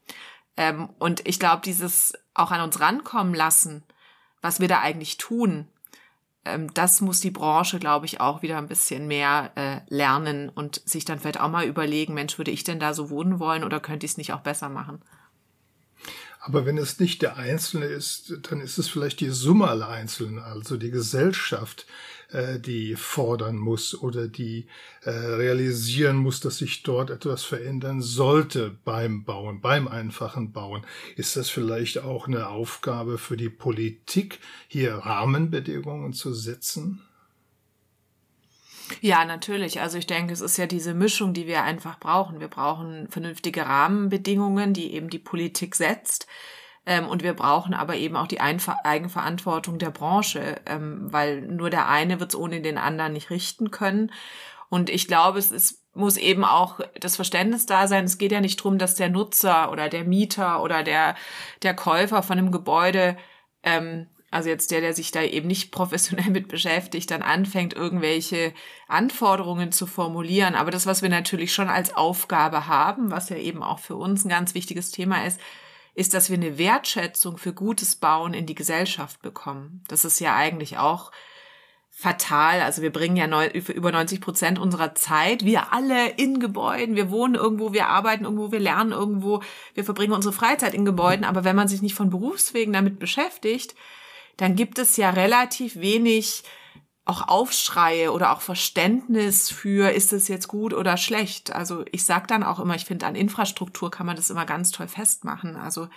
Ähm, 0.56 0.90
und 0.98 1.26
ich 1.26 1.38
glaube, 1.38 1.62
dieses 1.64 2.12
auch 2.34 2.50
an 2.50 2.60
uns 2.60 2.80
rankommen 2.80 3.34
lassen, 3.34 3.82
was 4.42 4.60
wir 4.60 4.68
da 4.68 4.80
eigentlich 4.80 5.16
tun, 5.16 5.68
das 6.74 7.00
muss 7.00 7.20
die 7.20 7.30
Branche, 7.30 7.78
glaube 7.78 8.06
ich, 8.06 8.20
auch 8.20 8.42
wieder 8.42 8.58
ein 8.58 8.68
bisschen 8.68 9.06
mehr 9.06 9.52
äh, 9.54 9.80
lernen 9.88 10.50
und 10.50 10.82
sich 10.84 11.04
dann 11.04 11.18
vielleicht 11.18 11.40
auch 11.40 11.50
mal 11.50 11.64
überlegen, 11.64 12.12
Mensch, 12.12 12.36
würde 12.36 12.50
ich 12.50 12.64
denn 12.64 12.78
da 12.78 12.92
so 12.92 13.08
wohnen 13.08 13.38
wollen 13.38 13.64
oder 13.64 13.80
könnte 13.80 14.04
ich 14.04 14.12
es 14.12 14.18
nicht 14.18 14.32
auch 14.32 14.40
besser 14.40 14.68
machen? 14.68 15.00
Aber 16.40 16.66
wenn 16.66 16.76
es 16.76 17.00
nicht 17.00 17.22
der 17.22 17.38
Einzelne 17.38 17.86
ist, 17.86 18.34
dann 18.50 18.60
ist 18.60 18.76
es 18.76 18.88
vielleicht 18.88 19.20
die 19.20 19.30
Summe 19.30 19.68
aller 19.68 19.88
Einzelnen, 19.88 20.38
also 20.38 20.76
die 20.76 20.90
Gesellschaft, 20.90 21.86
äh, 22.30 22.58
die 22.58 22.96
fordern 22.96 23.56
muss 23.56 23.94
oder 24.00 24.28
die 24.28 24.66
äh, 25.02 25.10
realisieren 25.10 26.16
muss, 26.16 26.40
dass 26.40 26.58
sich 26.58 26.82
dort 26.82 27.10
etwas 27.10 27.44
verändern 27.44 28.00
sollte 28.00 28.76
beim 28.84 29.24
Bauen, 29.24 29.60
beim 29.60 29.88
einfachen 29.88 30.52
Bauen. 30.52 30.84
Ist 31.16 31.36
das 31.36 31.50
vielleicht 31.50 31.98
auch 31.98 32.26
eine 32.26 32.48
Aufgabe 32.48 33.18
für 33.18 33.36
die 33.36 33.50
Politik, 33.50 34.38
hier 34.68 34.94
Rahmenbedingungen 34.94 36.12
zu 36.12 36.34
setzen? 36.34 37.02
Ja, 39.00 39.24
natürlich. 39.24 39.80
Also 39.80 39.98
ich 39.98 40.06
denke, 40.06 40.32
es 40.32 40.40
ist 40.40 40.56
ja 40.56 40.66
diese 40.66 40.94
Mischung, 40.94 41.32
die 41.32 41.46
wir 41.46 41.62
einfach 41.62 41.98
brauchen. 41.98 42.40
Wir 42.40 42.48
brauchen 42.48 43.08
vernünftige 43.08 43.62
Rahmenbedingungen, 43.62 44.74
die 44.74 44.92
eben 44.92 45.08
die 45.08 45.18
Politik 45.18 45.74
setzt. 45.74 46.26
Ähm, 46.86 47.08
und 47.08 47.22
wir 47.22 47.34
brauchen 47.34 47.74
aber 47.74 47.96
eben 47.96 48.16
auch 48.16 48.26
die 48.26 48.40
Einver 48.40 48.84
Eigenverantwortung 48.84 49.78
der 49.78 49.90
Branche, 49.90 50.60
ähm, 50.66 51.12
weil 51.12 51.42
nur 51.42 51.70
der 51.70 51.88
eine 51.88 52.20
wird 52.20 52.30
es 52.30 52.36
ohne 52.36 52.60
den 52.60 52.78
anderen 52.78 53.14
nicht 53.14 53.30
richten 53.30 53.70
können. 53.70 54.12
Und 54.68 54.90
ich 54.90 55.06
glaube, 55.06 55.38
es 55.38 55.50
ist, 55.50 55.82
muss 55.94 56.16
eben 56.16 56.44
auch 56.44 56.80
das 57.00 57.16
Verständnis 57.16 57.66
da 57.66 57.86
sein. 57.86 58.04
Es 58.04 58.18
geht 58.18 58.32
ja 58.32 58.40
nicht 58.40 58.60
darum, 58.60 58.78
dass 58.78 58.96
der 58.96 59.08
Nutzer 59.08 59.70
oder 59.70 59.88
der 59.88 60.04
Mieter 60.04 60.62
oder 60.62 60.82
der, 60.82 61.14
der 61.62 61.74
Käufer 61.74 62.22
von 62.22 62.38
einem 62.38 62.50
Gebäude 62.50 63.16
ähm, 63.62 64.08
also 64.34 64.48
jetzt 64.48 64.72
der, 64.72 64.80
der 64.80 64.94
sich 64.94 65.12
da 65.12 65.22
eben 65.22 65.46
nicht 65.46 65.70
professionell 65.70 66.30
mit 66.30 66.48
beschäftigt, 66.48 67.10
dann 67.10 67.22
anfängt, 67.22 67.72
irgendwelche 67.72 68.52
Anforderungen 68.88 69.70
zu 69.70 69.86
formulieren. 69.86 70.56
Aber 70.56 70.70
das, 70.72 70.86
was 70.86 71.02
wir 71.02 71.08
natürlich 71.08 71.54
schon 71.54 71.68
als 71.68 71.94
Aufgabe 71.94 72.66
haben, 72.66 73.10
was 73.12 73.28
ja 73.28 73.36
eben 73.36 73.62
auch 73.62 73.78
für 73.78 73.96
uns 73.96 74.24
ein 74.24 74.28
ganz 74.28 74.54
wichtiges 74.54 74.90
Thema 74.90 75.24
ist, 75.24 75.40
ist, 75.94 76.14
dass 76.14 76.28
wir 76.28 76.36
eine 76.36 76.58
Wertschätzung 76.58 77.38
für 77.38 77.52
gutes 77.52 77.96
Bauen 77.96 78.34
in 78.34 78.46
die 78.46 78.54
Gesellschaft 78.54 79.22
bekommen. 79.22 79.82
Das 79.88 80.04
ist 80.04 80.20
ja 80.20 80.34
eigentlich 80.34 80.78
auch 80.78 81.12
fatal. 81.96 82.60
Also 82.60 82.82
wir 82.82 82.92
bringen 82.92 83.16
ja 83.16 83.28
neu, 83.28 83.46
über 83.46 83.92
90 83.92 84.20
Prozent 84.20 84.58
unserer 84.58 84.96
Zeit, 84.96 85.44
wir 85.44 85.72
alle 85.72 86.10
in 86.10 86.40
Gebäuden, 86.40 86.96
wir 86.96 87.10
wohnen 87.10 87.36
irgendwo, 87.36 87.72
wir 87.72 87.86
arbeiten 87.86 88.24
irgendwo, 88.24 88.50
wir 88.50 88.58
lernen 88.58 88.90
irgendwo, 88.90 89.42
wir 89.74 89.84
verbringen 89.84 90.12
unsere 90.12 90.34
Freizeit 90.34 90.74
in 90.74 90.84
Gebäuden. 90.84 91.24
Aber 91.24 91.44
wenn 91.44 91.56
man 91.56 91.68
sich 91.68 91.82
nicht 91.82 91.94
von 91.94 92.10
Berufswegen 92.10 92.72
damit 92.72 92.98
beschäftigt, 92.98 93.76
dann 94.36 94.56
gibt 94.56 94.80
es 94.80 94.96
ja 94.96 95.10
relativ 95.10 95.76
wenig 95.76 96.42
auch 97.04 97.28
Aufschreie 97.28 98.12
oder 98.12 98.32
auch 98.32 98.40
Verständnis 98.40 99.50
für, 99.50 99.90
ist 99.90 100.12
es 100.12 100.28
jetzt 100.28 100.48
gut 100.48 100.72
oder 100.72 100.96
schlecht. 100.96 101.52
Also 101.52 101.84
ich 101.92 102.04
sage 102.04 102.26
dann 102.26 102.42
auch 102.42 102.60
immer, 102.60 102.74
ich 102.74 102.86
finde, 102.86 103.06
an 103.06 103.14
Infrastruktur 103.14 103.90
kann 103.90 104.06
man 104.06 104.16
das 104.16 104.30
immer 104.30 104.46
ganz 104.46 104.70
toll 104.70 104.88
festmachen. 104.88 105.56
Also 105.56 105.88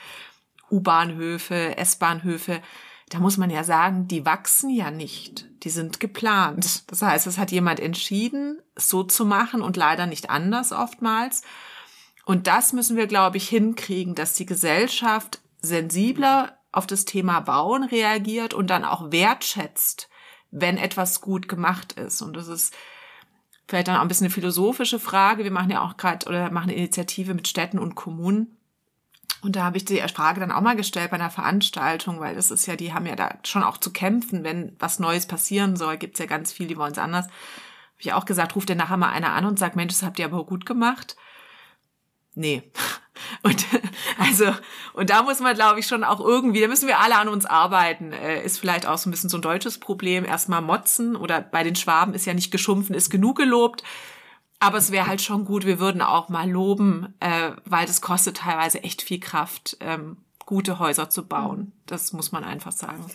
U-Bahnhöfe, 0.69 1.77
S-Bahnhöfe, 1.77 2.61
da 3.09 3.19
muss 3.19 3.37
man 3.37 3.49
ja 3.49 3.63
sagen, 3.63 4.07
die 4.09 4.25
wachsen 4.25 4.69
ja 4.69 4.91
nicht. 4.91 5.45
Die 5.63 5.69
sind 5.69 6.01
geplant. 6.01 6.83
Das 6.87 7.01
heißt, 7.01 7.25
es 7.25 7.37
hat 7.37 7.51
jemand 7.51 7.79
entschieden, 7.79 8.61
so 8.75 9.03
zu 9.03 9.25
machen 9.25 9.61
und 9.61 9.77
leider 9.77 10.07
nicht 10.07 10.29
anders 10.29 10.73
oftmals. 10.73 11.41
Und 12.25 12.47
das 12.47 12.73
müssen 12.73 12.97
wir, 12.97 13.07
glaube 13.07 13.37
ich, 13.37 13.47
hinkriegen, 13.47 14.13
dass 14.13 14.33
die 14.33 14.45
Gesellschaft 14.45 15.39
sensibler 15.61 16.57
auf 16.73 16.85
das 16.85 17.05
Thema 17.05 17.39
Bauen 17.39 17.85
reagiert 17.85 18.53
und 18.53 18.69
dann 18.69 18.83
auch 18.83 19.11
wertschätzt, 19.11 20.09
wenn 20.51 20.77
etwas 20.77 21.21
gut 21.21 21.47
gemacht 21.47 21.93
ist. 21.93 22.21
Und 22.21 22.35
das 22.35 22.47
ist 22.47 22.73
vielleicht 23.67 23.87
dann 23.87 23.97
auch 23.97 24.01
ein 24.01 24.07
bisschen 24.07 24.25
eine 24.25 24.33
philosophische 24.33 24.99
Frage. 24.99 25.43
Wir 25.43 25.51
machen 25.51 25.71
ja 25.71 25.81
auch 25.81 25.97
gerade 25.97 26.27
oder 26.27 26.51
machen 26.51 26.69
eine 26.69 26.77
Initiative 26.77 27.33
mit 27.33 27.47
Städten 27.47 27.79
und 27.79 27.95
Kommunen. 27.95 28.57
Und 29.41 29.55
da 29.55 29.65
habe 29.65 29.77
ich 29.77 29.85
die 29.85 30.01
Frage 30.13 30.39
dann 30.39 30.51
auch 30.51 30.61
mal 30.61 30.75
gestellt 30.75 31.11
bei 31.11 31.17
einer 31.17 31.29
Veranstaltung, 31.29 32.19
weil 32.19 32.35
das 32.35 32.49
ist 32.49 32.65
ja, 32.65 32.75
die 32.75 32.93
haben 32.93 33.05
ja 33.05 33.15
da 33.15 33.37
schon 33.43 33.63
auch 33.63 33.77
zu 33.77 33.93
kämpfen, 33.93 34.43
wenn 34.43 34.75
was 34.79 34.99
Neues 34.99 35.27
passieren 35.27 35.75
soll, 35.75 35.97
gibt's 35.97 36.19
ja 36.19 36.25
ganz 36.25 36.51
viel, 36.51 36.67
die 36.67 36.77
wollen 36.77 36.91
es 36.91 36.97
anders. 36.97 37.25
Habe 37.25 37.99
ich 37.99 38.13
auch 38.13 38.25
gesagt, 38.25 38.55
ruft 38.55 38.69
dir 38.69 38.75
nachher 38.75 38.97
mal 38.97 39.09
einer 39.09 39.33
an 39.33 39.45
und 39.45 39.59
sagt, 39.59 39.75
Mensch, 39.75 39.93
das 39.93 40.03
habt 40.03 40.17
ihr 40.17 40.25
aber 40.25 40.43
gut 40.45 40.65
gemacht. 40.65 41.15
Nee, 42.33 42.63
und 43.43 43.65
also, 44.17 44.53
und 44.93 45.09
da 45.09 45.23
muss 45.23 45.39
man, 45.39 45.55
glaube 45.55 45.79
ich, 45.79 45.87
schon 45.87 46.03
auch 46.03 46.19
irgendwie, 46.19 46.61
da 46.61 46.67
müssen 46.67 46.87
wir 46.87 46.99
alle 46.99 47.17
an 47.17 47.27
uns 47.27 47.45
arbeiten. 47.45 48.11
Äh, 48.11 48.43
ist 48.43 48.59
vielleicht 48.59 48.85
auch 48.85 48.97
so 48.97 49.09
ein 49.09 49.11
bisschen 49.11 49.29
so 49.29 49.37
ein 49.37 49.41
deutsches 49.41 49.79
Problem. 49.79 50.25
Erstmal 50.25 50.61
motzen 50.61 51.15
oder 51.15 51.41
bei 51.41 51.63
den 51.63 51.75
Schwaben 51.75 52.13
ist 52.13 52.25
ja 52.25 52.33
nicht 52.33 52.51
geschumpfen, 52.51 52.95
ist 52.95 53.09
genug 53.09 53.37
gelobt. 53.37 53.83
Aber 54.59 54.79
es 54.79 54.91
wäre 54.91 55.07
halt 55.07 55.21
schon 55.21 55.45
gut, 55.45 55.65
wir 55.65 55.79
würden 55.79 56.01
auch 56.01 56.29
mal 56.29 56.49
loben, 56.49 57.13
äh, 57.19 57.51
weil 57.65 57.85
das 57.85 58.01
kostet 58.01 58.37
teilweise 58.37 58.83
echt 58.83 59.03
viel 59.03 59.19
Kraft, 59.19 59.77
ähm, 59.81 60.17
gute 60.45 60.79
Häuser 60.79 61.09
zu 61.09 61.27
bauen. 61.27 61.73
Das 61.85 62.13
muss 62.13 62.31
man 62.31 62.43
einfach 62.43 62.71
sagen. 62.71 63.05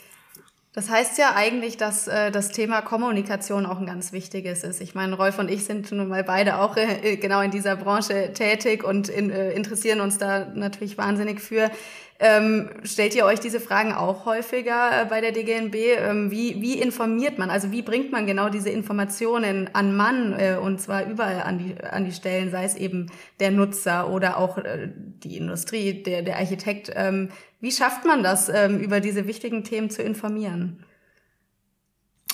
Das 0.75 0.89
heißt 0.89 1.19
ja 1.19 1.35
eigentlich, 1.35 1.77
dass 1.77 2.09
äh, 2.09 2.31
das 2.31 2.49
Thema 2.49 2.81
Kommunikation 2.81 3.67
auch 3.67 3.79
ein 3.79 3.85
ganz 3.85 4.13
wichtiges 4.13 4.65
ist. 4.65 4.81
Ich 4.81 4.95
meine, 4.95 5.15
Rolf 5.17 5.39
und 5.39 5.51
ich 5.51 5.65
sind 5.65 5.93
nun 5.93 6.09
mal 6.09 6.25
beide 6.25 6.61
auch 6.61 6.79
äh, 6.79 7.17
genau 7.17 7.43
in 7.43 7.51
dieser 7.51 7.77
Branche 7.77 8.33
tätig 8.33 8.83
und 8.83 9.11
in, 9.11 9.31
äh, 9.31 9.53
interessieren 9.53 10.01
uns 10.01 10.17
da 10.17 10.47
natürlich 10.55 10.97
wahnsinnig 10.97 11.41
für. 11.43 11.71
Ähm, 12.19 12.71
stellt 12.85 13.15
ihr 13.15 13.25
euch 13.25 13.41
diese 13.41 13.59
Fragen 13.59 13.93
auch 13.93 14.27
häufiger 14.27 15.03
äh, 15.03 15.05
bei 15.07 15.21
der 15.21 15.33
DGNB? 15.33 15.75
Ähm, 15.75 16.31
wie, 16.31 16.63
wie 16.63 16.81
informiert 16.81 17.39
man? 17.39 17.51
Also 17.51 17.73
wie 17.73 17.83
bringt 17.83 18.13
man 18.13 18.27
genau 18.27 18.49
diese 18.49 18.71
Informationen 18.71 19.71
an 19.75 19.97
Mann 19.97 20.33
äh, 20.39 20.57
und 20.57 20.81
zwar 20.81 21.07
überall 21.07 21.43
an 21.43 21.59
die, 21.59 21.83
an 21.83 22.05
die 22.05 22.13
Stellen, 22.13 22.51
sei 22.51 22.65
es 22.65 22.77
eben 22.77 23.11
der 23.41 23.51
Nutzer 23.51 24.09
oder 24.09 24.39
auch 24.39 24.59
äh, 24.59 24.89
die 24.95 25.37
Industrie, 25.37 26.03
der, 26.03 26.23
der 26.23 26.39
Architekt? 26.39 26.93
Ähm, 26.95 27.31
wie 27.61 27.73
schafft 27.73 28.05
man 28.05 28.23
das, 28.23 28.49
ähm, 28.49 28.79
über 28.79 29.01
diese 29.01 29.27
wichtigen 29.27 29.65
Themen 29.65 29.91
zu 29.91 30.03
informieren? 30.03 30.85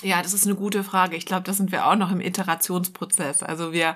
Ja, 0.01 0.21
das 0.21 0.33
ist 0.33 0.45
eine 0.45 0.55
gute 0.55 0.83
Frage. 0.83 1.15
Ich 1.15 1.25
glaube, 1.25 1.43
da 1.43 1.53
sind 1.53 1.71
wir 1.71 1.85
auch 1.85 1.95
noch 1.95 2.11
im 2.11 2.21
Iterationsprozess. 2.21 3.43
Also 3.43 3.73
wir 3.73 3.95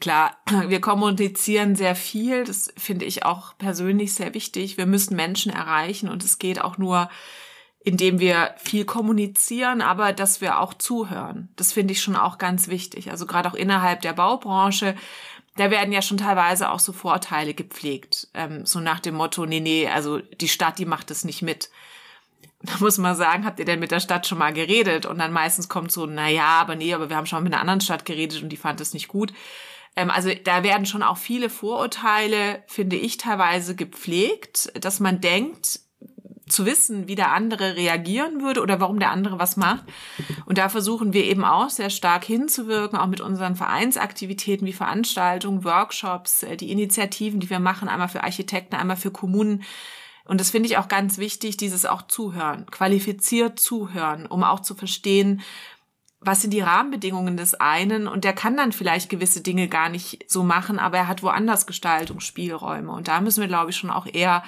Klar, 0.00 0.36
wir 0.68 0.80
kommunizieren 0.80 1.76
sehr 1.76 1.96
viel. 1.96 2.44
Das 2.44 2.72
finde 2.76 3.04
ich 3.04 3.24
auch 3.24 3.56
persönlich 3.58 4.14
sehr 4.14 4.34
wichtig. 4.34 4.76
Wir 4.76 4.86
müssen 4.86 5.16
Menschen 5.16 5.52
erreichen 5.52 6.08
und 6.08 6.24
es 6.24 6.38
geht 6.38 6.60
auch 6.60 6.78
nur, 6.78 7.08
indem 7.80 8.18
wir 8.18 8.54
viel 8.58 8.84
kommunizieren, 8.84 9.80
aber 9.80 10.12
dass 10.12 10.40
wir 10.40 10.58
auch 10.60 10.74
zuhören. 10.74 11.50
Das 11.56 11.72
finde 11.72 11.92
ich 11.92 12.02
schon 12.02 12.16
auch 12.16 12.38
ganz 12.38 12.68
wichtig. 12.68 13.10
Also 13.10 13.26
gerade 13.26 13.48
auch 13.48 13.54
innerhalb 13.54 14.02
der 14.02 14.12
Baubranche, 14.12 14.96
da 15.56 15.70
werden 15.70 15.92
ja 15.92 16.02
schon 16.02 16.18
teilweise 16.18 16.70
auch 16.70 16.80
so 16.80 16.92
Vorteile 16.92 17.54
gepflegt. 17.54 18.28
Ähm, 18.34 18.66
so 18.66 18.80
nach 18.80 19.00
dem 19.00 19.14
Motto, 19.14 19.46
nee, 19.46 19.60
nee, 19.60 19.88
also 19.88 20.18
die 20.18 20.48
Stadt, 20.48 20.78
die 20.78 20.84
macht 20.84 21.10
es 21.10 21.24
nicht 21.24 21.42
mit. 21.42 21.70
Da 22.62 22.72
muss 22.80 22.98
man 22.98 23.14
sagen, 23.14 23.44
habt 23.44 23.58
ihr 23.58 23.64
denn 23.64 23.78
mit 23.78 23.90
der 23.90 24.00
Stadt 24.00 24.26
schon 24.26 24.38
mal 24.38 24.52
geredet? 24.52 25.06
Und 25.06 25.18
dann 25.18 25.32
meistens 25.32 25.68
kommt 25.68 25.92
so, 25.92 26.06
na 26.06 26.28
ja, 26.28 26.60
aber 26.60 26.74
nee, 26.74 26.92
aber 26.92 27.08
wir 27.08 27.16
haben 27.16 27.26
schon 27.26 27.42
mit 27.44 27.52
einer 27.52 27.60
anderen 27.60 27.80
Stadt 27.80 28.04
geredet 28.04 28.42
und 28.42 28.48
die 28.48 28.56
fand 28.56 28.80
es 28.80 28.94
nicht 28.94 29.08
gut. 29.08 29.32
Ähm, 29.96 30.10
also 30.10 30.30
da 30.44 30.62
werden 30.62 30.86
schon 30.86 31.02
auch 31.02 31.16
viele 31.16 31.50
Vorurteile, 31.50 32.62
finde 32.66 32.96
ich, 32.96 33.16
teilweise 33.16 33.74
gepflegt, 33.74 34.70
dass 34.80 35.00
man 35.00 35.20
denkt, 35.20 35.80
zu 36.48 36.64
wissen, 36.64 37.08
wie 37.08 37.16
der 37.16 37.32
andere 37.32 37.74
reagieren 37.74 38.40
würde 38.40 38.62
oder 38.62 38.78
warum 38.80 39.00
der 39.00 39.10
andere 39.10 39.38
was 39.40 39.56
macht. 39.56 39.84
Und 40.44 40.58
da 40.58 40.68
versuchen 40.68 41.12
wir 41.12 41.24
eben 41.24 41.44
auch 41.44 41.70
sehr 41.70 41.90
stark 41.90 42.24
hinzuwirken, 42.24 42.98
auch 42.98 43.08
mit 43.08 43.20
unseren 43.20 43.56
Vereinsaktivitäten 43.56 44.66
wie 44.66 44.72
Veranstaltungen, 44.72 45.64
Workshops, 45.64 46.44
äh, 46.44 46.56
die 46.56 46.70
Initiativen, 46.70 47.40
die 47.40 47.50
wir 47.50 47.58
machen, 47.58 47.88
einmal 47.88 48.08
für 48.08 48.22
Architekten, 48.22 48.76
einmal 48.76 48.96
für 48.96 49.10
Kommunen. 49.10 49.64
Und 50.24 50.40
das 50.40 50.50
finde 50.50 50.68
ich 50.68 50.78
auch 50.78 50.88
ganz 50.88 51.18
wichtig, 51.18 51.56
dieses 51.56 51.84
auch 51.84 52.02
Zuhören, 52.02 52.66
qualifiziert 52.66 53.58
Zuhören, 53.58 54.26
um 54.26 54.44
auch 54.44 54.60
zu 54.60 54.74
verstehen, 54.74 55.42
was 56.20 56.42
sind 56.42 56.52
die 56.52 56.60
Rahmenbedingungen 56.60 57.36
des 57.36 57.54
einen 57.54 58.08
und 58.08 58.24
der 58.24 58.32
kann 58.32 58.56
dann 58.56 58.72
vielleicht 58.72 59.08
gewisse 59.08 59.42
Dinge 59.42 59.68
gar 59.68 59.88
nicht 59.88 60.24
so 60.30 60.42
machen, 60.42 60.78
aber 60.78 60.98
er 60.98 61.08
hat 61.08 61.22
woanders 61.22 61.66
Gestaltungsspielräume 61.66 62.90
und 62.90 63.08
da 63.08 63.20
müssen 63.20 63.40
wir, 63.40 63.48
glaube 63.48 63.70
ich, 63.70 63.76
schon 63.76 63.90
auch 63.90 64.06
eher 64.06 64.42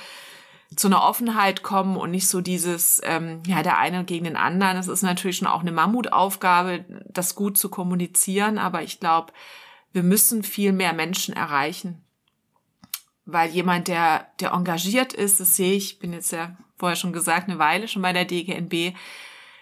zu 0.77 0.89
einer 0.89 1.03
Offenheit 1.03 1.63
kommen 1.63 1.97
und 1.97 2.11
nicht 2.11 2.29
so 2.29 2.41
dieses, 2.41 3.01
ähm, 3.05 3.43
ja, 3.47 3.63
der 3.63 3.79
eine 3.79 4.05
gegen 4.05 4.25
den 4.25 4.37
anderen. 4.37 4.77
Das 4.77 4.89
ist 4.89 5.03
natürlich 5.03 5.39
schon 5.39 5.49
auch 5.49 5.61
eine 5.61 5.73
Mammutaufgabe, 5.73 6.85
das 7.09 7.35
gut 7.35 7.57
zu 7.57 7.71
kommunizieren, 7.71 8.59
aber 8.59 8.83
ich 8.83 9.01
glaube, 9.01 9.33
wir 9.93 10.03
müssen 10.03 10.43
viel 10.43 10.73
mehr 10.73 10.93
Menschen 10.93 11.35
erreichen. 11.35 12.05
Weil 13.25 13.51
jemand, 13.51 13.89
der, 13.89 14.27
der 14.41 14.53
engagiert 14.53 15.13
ist, 15.13 15.41
das 15.41 15.57
sehe 15.57 15.75
ich, 15.75 15.99
bin 15.99 16.13
jetzt 16.13 16.33
ja 16.33 16.57
vorher 16.77 16.97
schon 16.97 17.13
gesagt, 17.13 17.49
eine 17.49 17.59
Weile 17.59 17.89
schon 17.89 18.03
bei 18.03 18.13
der 18.13 18.25
DGNB, 18.25 18.95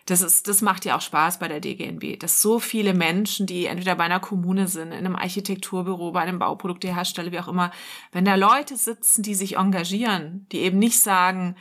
das 0.07 0.23
ist, 0.23 0.47
das 0.47 0.63
macht 0.63 0.85
ja 0.85 0.97
auch 0.97 1.01
Spaß 1.01 1.41
bei 1.41 1.49
der 1.49 1.61
DGNB, 1.61 2.19
dass 2.19 2.41
so 2.41 2.61
viele 2.61 2.95
Menschen, 2.95 3.47
die 3.47 3.67
entweder 3.67 3.97
bei 3.97 4.05
einer 4.05 4.21
Kommune 4.21 4.69
sind, 4.69 4.93
in 4.93 4.99
einem 4.99 5.17
Architekturbüro, 5.17 6.13
bei 6.13 6.21
einem 6.21 6.39
Bauproduktehersteller, 6.39 7.33
wie 7.33 7.41
auch 7.41 7.49
immer, 7.49 7.73
wenn 8.13 8.25
da 8.25 8.37
Leute 8.37 8.77
sitzen, 8.77 9.25
die 9.25 9.35
sich 9.35 9.57
engagieren, 9.57 10.47
die 10.53 10.61
eben 10.61 10.79
nicht 10.79 11.01
sagen, 11.01 11.57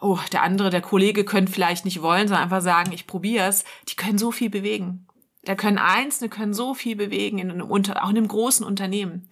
oh, 0.00 0.18
der 0.32 0.42
andere, 0.42 0.70
der 0.70 0.80
Kollege 0.80 1.24
könnte 1.24 1.50
vielleicht 1.50 1.84
nicht 1.84 2.02
wollen, 2.02 2.28
sondern 2.28 2.44
einfach 2.44 2.60
sagen, 2.60 2.92
ich 2.92 3.08
probiere 3.08 3.48
es, 3.48 3.64
die 3.88 3.96
können 3.96 4.18
so 4.18 4.30
viel 4.30 4.50
bewegen. 4.50 5.08
Da 5.44 5.56
können 5.56 5.78
Einzelne 5.78 6.30
können 6.30 6.54
so 6.54 6.74
viel 6.74 6.94
bewegen, 6.94 7.38
in 7.38 7.50
einem, 7.50 7.70
auch 7.70 7.76
in 7.76 8.16
einem 8.16 8.28
großen 8.28 8.64
Unternehmen. 8.64 9.28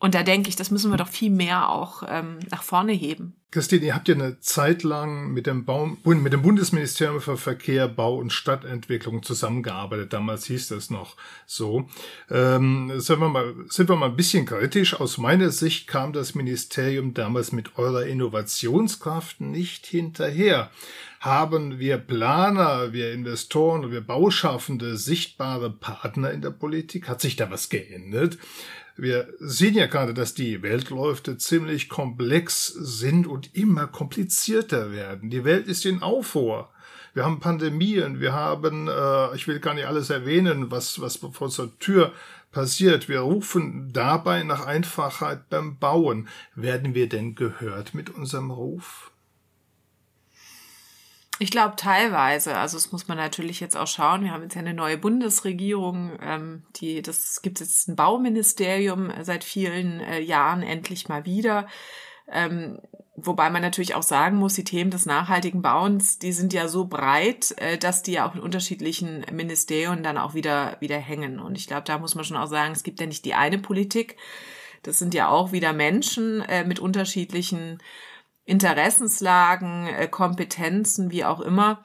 Und 0.00 0.14
da 0.14 0.22
denke 0.22 0.48
ich, 0.48 0.56
das 0.56 0.70
müssen 0.70 0.92
wir 0.92 0.96
doch 0.96 1.08
viel 1.08 1.30
mehr 1.30 1.70
auch 1.70 2.04
ähm, 2.08 2.38
nach 2.50 2.62
vorne 2.62 2.92
heben. 2.92 3.34
Christine, 3.50 3.86
ihr 3.86 3.94
habt 3.94 4.08
ja 4.08 4.14
eine 4.14 4.38
Zeit 4.40 4.82
lang 4.82 5.32
mit 5.32 5.46
dem, 5.46 5.64
Bau, 5.64 5.86
mit 6.04 6.32
dem 6.34 6.42
Bundesministerium 6.42 7.20
für 7.20 7.38
Verkehr, 7.38 7.88
Bau 7.88 8.18
und 8.18 8.32
Stadtentwicklung 8.32 9.22
zusammengearbeitet. 9.22 10.12
Damals 10.12 10.44
hieß 10.44 10.68
das 10.68 10.90
noch 10.90 11.16
so. 11.46 11.88
Ähm, 12.30 12.92
sind, 13.00 13.18
wir 13.20 13.28
mal, 13.28 13.54
sind 13.70 13.88
wir 13.88 13.96
mal 13.96 14.10
ein 14.10 14.16
bisschen 14.16 14.44
kritisch. 14.44 15.00
Aus 15.00 15.16
meiner 15.16 15.50
Sicht 15.50 15.88
kam 15.88 16.12
das 16.12 16.34
Ministerium 16.34 17.14
damals 17.14 17.52
mit 17.52 17.78
eurer 17.78 18.04
Innovationskraft 18.04 19.40
nicht 19.40 19.86
hinterher. 19.86 20.70
Haben 21.20 21.78
wir 21.80 21.96
Planer, 21.96 22.92
wir 22.92 23.12
Investoren, 23.12 23.90
wir 23.90 24.02
Bauschaffende 24.02 24.96
sichtbare 24.96 25.70
Partner 25.70 26.30
in 26.30 26.42
der 26.42 26.50
Politik? 26.50 27.08
Hat 27.08 27.22
sich 27.22 27.34
da 27.34 27.50
was 27.50 27.70
geändert? 27.70 28.38
Wir 29.00 29.28
sehen 29.38 29.76
ja 29.76 29.86
gerade, 29.86 30.12
dass 30.12 30.34
die 30.34 30.60
Weltläufe 30.60 31.38
ziemlich 31.38 31.88
komplex 31.88 32.66
sind 32.66 33.28
und 33.28 33.54
immer 33.54 33.86
komplizierter 33.86 34.90
werden. 34.90 35.30
Die 35.30 35.44
Welt 35.44 35.68
ist 35.68 35.86
in 35.86 36.02
Aufruhr. 36.02 36.68
Wir 37.14 37.24
haben 37.24 37.38
Pandemien, 37.38 38.18
wir 38.18 38.32
haben, 38.32 38.88
äh, 38.88 39.36
ich 39.36 39.46
will 39.46 39.60
gar 39.60 39.74
nicht 39.74 39.86
alles 39.86 40.10
erwähnen, 40.10 40.72
was, 40.72 41.00
was 41.00 41.18
vor 41.18 41.42
unserer 41.42 41.70
Tür 41.78 42.12
passiert. 42.50 43.08
Wir 43.08 43.20
rufen 43.20 43.92
dabei 43.92 44.42
nach 44.42 44.66
Einfachheit 44.66 45.48
beim 45.48 45.78
Bauen. 45.78 46.26
Werden 46.56 46.96
wir 46.96 47.08
denn 47.08 47.36
gehört 47.36 47.94
mit 47.94 48.10
unserem 48.10 48.50
Ruf? 48.50 49.12
Ich 51.40 51.50
glaube 51.52 51.76
teilweise. 51.76 52.56
Also 52.56 52.76
es 52.76 52.90
muss 52.90 53.06
man 53.06 53.16
natürlich 53.16 53.60
jetzt 53.60 53.76
auch 53.76 53.86
schauen. 53.86 54.24
Wir 54.24 54.32
haben 54.32 54.42
jetzt 54.42 54.54
ja 54.54 54.60
eine 54.60 54.74
neue 54.74 54.98
Bundesregierung, 54.98 56.18
ähm, 56.20 56.64
die 56.76 57.00
das 57.00 57.42
gibt 57.42 57.60
jetzt 57.60 57.88
ein 57.88 57.96
Bauministerium 57.96 59.12
seit 59.22 59.44
vielen 59.44 60.00
äh, 60.00 60.20
Jahren 60.20 60.62
endlich 60.62 61.08
mal 61.08 61.24
wieder. 61.24 61.68
Ähm, 62.30 62.80
wobei 63.14 63.50
man 63.50 63.62
natürlich 63.62 63.94
auch 63.94 64.02
sagen 64.02 64.36
muss, 64.36 64.54
die 64.54 64.64
Themen 64.64 64.90
des 64.90 65.06
nachhaltigen 65.06 65.62
Bauens, 65.62 66.18
die 66.18 66.32
sind 66.32 66.52
ja 66.52 66.66
so 66.66 66.86
breit, 66.86 67.54
äh, 67.58 67.78
dass 67.78 68.02
die 68.02 68.12
ja 68.12 68.28
auch 68.28 68.34
in 68.34 68.40
unterschiedlichen 68.40 69.24
Ministerien 69.32 70.02
dann 70.02 70.18
auch 70.18 70.34
wieder 70.34 70.76
wieder 70.80 70.98
hängen. 70.98 71.38
Und 71.38 71.56
ich 71.56 71.68
glaube, 71.68 71.84
da 71.84 71.98
muss 71.98 72.16
man 72.16 72.24
schon 72.24 72.36
auch 72.36 72.48
sagen, 72.48 72.72
es 72.72 72.82
gibt 72.82 72.98
ja 73.00 73.06
nicht 73.06 73.24
die 73.24 73.34
eine 73.34 73.58
Politik. 73.58 74.16
Das 74.82 74.98
sind 74.98 75.14
ja 75.14 75.28
auch 75.28 75.52
wieder 75.52 75.72
Menschen 75.72 76.40
äh, 76.42 76.64
mit 76.64 76.80
unterschiedlichen 76.80 77.78
Interessenslagen, 78.48 79.86
äh, 79.88 80.08
Kompetenzen, 80.08 81.10
wie 81.10 81.24
auch 81.24 81.40
immer. 81.40 81.84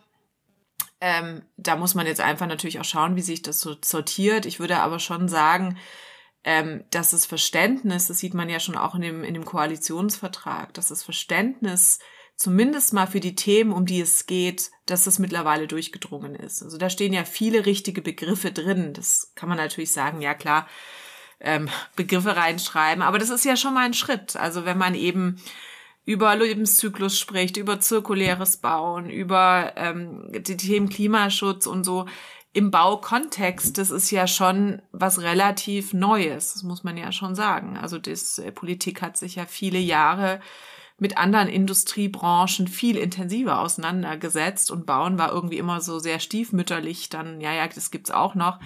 Ähm, 1.01 1.43
da 1.57 1.75
muss 1.75 1.93
man 1.93 2.07
jetzt 2.07 2.21
einfach 2.21 2.47
natürlich 2.47 2.79
auch 2.79 2.85
schauen, 2.85 3.17
wie 3.17 3.21
sich 3.21 3.41
das 3.41 3.59
so 3.59 3.75
sortiert. 3.83 4.45
Ich 4.45 4.61
würde 4.61 4.79
aber 4.79 4.99
schon 4.99 5.27
sagen, 5.27 5.77
ähm, 6.45 6.85
dass 6.89 7.11
das 7.11 7.25
Verständnis, 7.25 8.07
das 8.07 8.19
sieht 8.19 8.33
man 8.33 8.47
ja 8.47 8.61
schon 8.61 8.77
auch 8.77 8.95
in 8.95 9.01
dem, 9.01 9.23
in 9.25 9.33
dem 9.33 9.43
Koalitionsvertrag, 9.43 10.73
dass 10.73 10.87
das 10.87 11.03
Verständnis 11.03 11.99
zumindest 12.37 12.93
mal 12.93 13.07
für 13.07 13.19
die 13.19 13.35
Themen, 13.35 13.73
um 13.73 13.85
die 13.85 13.99
es 13.99 14.25
geht, 14.25 14.71
dass 14.85 15.03
das 15.03 15.19
mittlerweile 15.19 15.67
durchgedrungen 15.67 16.33
ist. 16.33 16.63
Also 16.63 16.77
da 16.77 16.89
stehen 16.89 17.11
ja 17.11 17.25
viele 17.25 17.65
richtige 17.65 18.01
Begriffe 18.01 18.53
drin. 18.53 18.93
Das 18.93 19.33
kann 19.35 19.49
man 19.49 19.57
natürlich 19.57 19.91
sagen, 19.91 20.21
ja 20.21 20.33
klar, 20.33 20.67
ähm, 21.41 21.67
Begriffe 21.97 22.37
reinschreiben, 22.37 23.03
aber 23.03 23.19
das 23.19 23.29
ist 23.29 23.43
ja 23.43 23.57
schon 23.57 23.73
mal 23.73 23.85
ein 23.85 23.93
Schritt. 23.93 24.37
Also 24.37 24.63
wenn 24.63 24.77
man 24.77 24.95
eben 24.95 25.41
über 26.05 26.35
Lebenszyklus 26.35 27.19
spricht, 27.19 27.57
über 27.57 27.79
zirkuläres 27.79 28.57
Bauen, 28.57 29.09
über 29.09 29.73
ähm, 29.75 30.27
die 30.31 30.57
Themen 30.57 30.89
Klimaschutz 30.89 31.65
und 31.65 31.83
so 31.83 32.05
im 32.53 32.69
Baukontext, 32.69 33.77
das 33.79 33.89
ist 33.89 34.11
ja 34.11 34.27
schon 34.27 34.81
was 34.91 35.21
relativ 35.21 35.93
Neues, 35.93 36.53
das 36.53 36.63
muss 36.63 36.83
man 36.83 36.97
ja 36.97 37.11
schon 37.11 37.33
sagen. 37.33 37.77
Also 37.77 37.97
das 37.97 38.37
äh, 38.37 38.51
Politik 38.51 39.01
hat 39.01 39.17
sich 39.17 39.35
ja 39.35 39.45
viele 39.47 39.79
Jahre 39.79 40.39
mit 40.99 41.17
anderen 41.17 41.49
Industriebranchen 41.49 42.67
viel 42.67 42.97
intensiver 42.97 43.59
auseinandergesetzt 43.59 44.69
und 44.69 44.85
Bauen 44.85 45.17
war 45.17 45.31
irgendwie 45.31 45.57
immer 45.57 45.81
so 45.81 45.97
sehr 45.97 46.19
stiefmütterlich, 46.19 47.09
dann, 47.09 47.41
ja, 47.41 47.51
ja, 47.51 47.67
das 47.67 47.89
gibt's 47.89 48.11
auch 48.11 48.35
noch. 48.35 48.59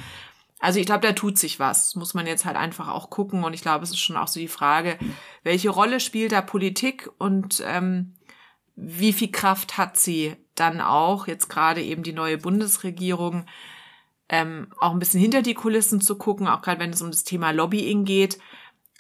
Also 0.60 0.80
ich 0.80 0.86
glaube, 0.86 1.06
da 1.06 1.13
tut 1.13 1.38
sich 1.38 1.60
was. 1.60 1.86
Das 1.86 1.96
muss 1.96 2.13
man 2.13 2.26
jetzt 2.26 2.46
halt 2.46 2.58
einfach 2.58 2.88
auch 2.88 3.10
gucken. 3.10 3.43
Und 3.43 3.54
ich 3.54 3.62
glaube, 3.62 3.84
es 3.84 3.91
ist 3.91 4.00
schon 4.00 4.17
auch 4.17 4.28
so 4.28 4.39
die 4.39 4.48
Frage, 4.48 4.98
welche 5.43 5.70
Rolle 5.70 6.00
spielt 6.00 6.32
da 6.32 6.41
Politik 6.41 7.10
und 7.20 7.63
ähm, 7.65 8.15
wie 8.76 9.13
viel 9.13 9.32
Kraft 9.32 9.78
hat 9.78 9.98
sie 9.98 10.36
dann 10.56 10.82
auch, 10.82 11.28
jetzt 11.28 11.50
gerade 11.50 11.82
eben 11.82 12.04
die 12.04 12.13
neue 12.13 12.38
Bundesregierung, 12.38 13.46
ähm, 14.30 14.67
auch 14.80 14.91
ein 14.91 15.00
bisschen 15.00 15.22
hinter 15.22 15.41
die 15.41 15.54
Kulissen 15.54 16.02
zu 16.02 16.17
gucken, 16.17 16.48
auch 16.48 16.62
gerade 16.62 16.80
wenn 16.80 16.91
es 16.91 17.02
um 17.02 17.12
das 17.12 17.24
Thema 17.24 17.52
Lobbying 17.52 18.06
geht, 18.06 18.39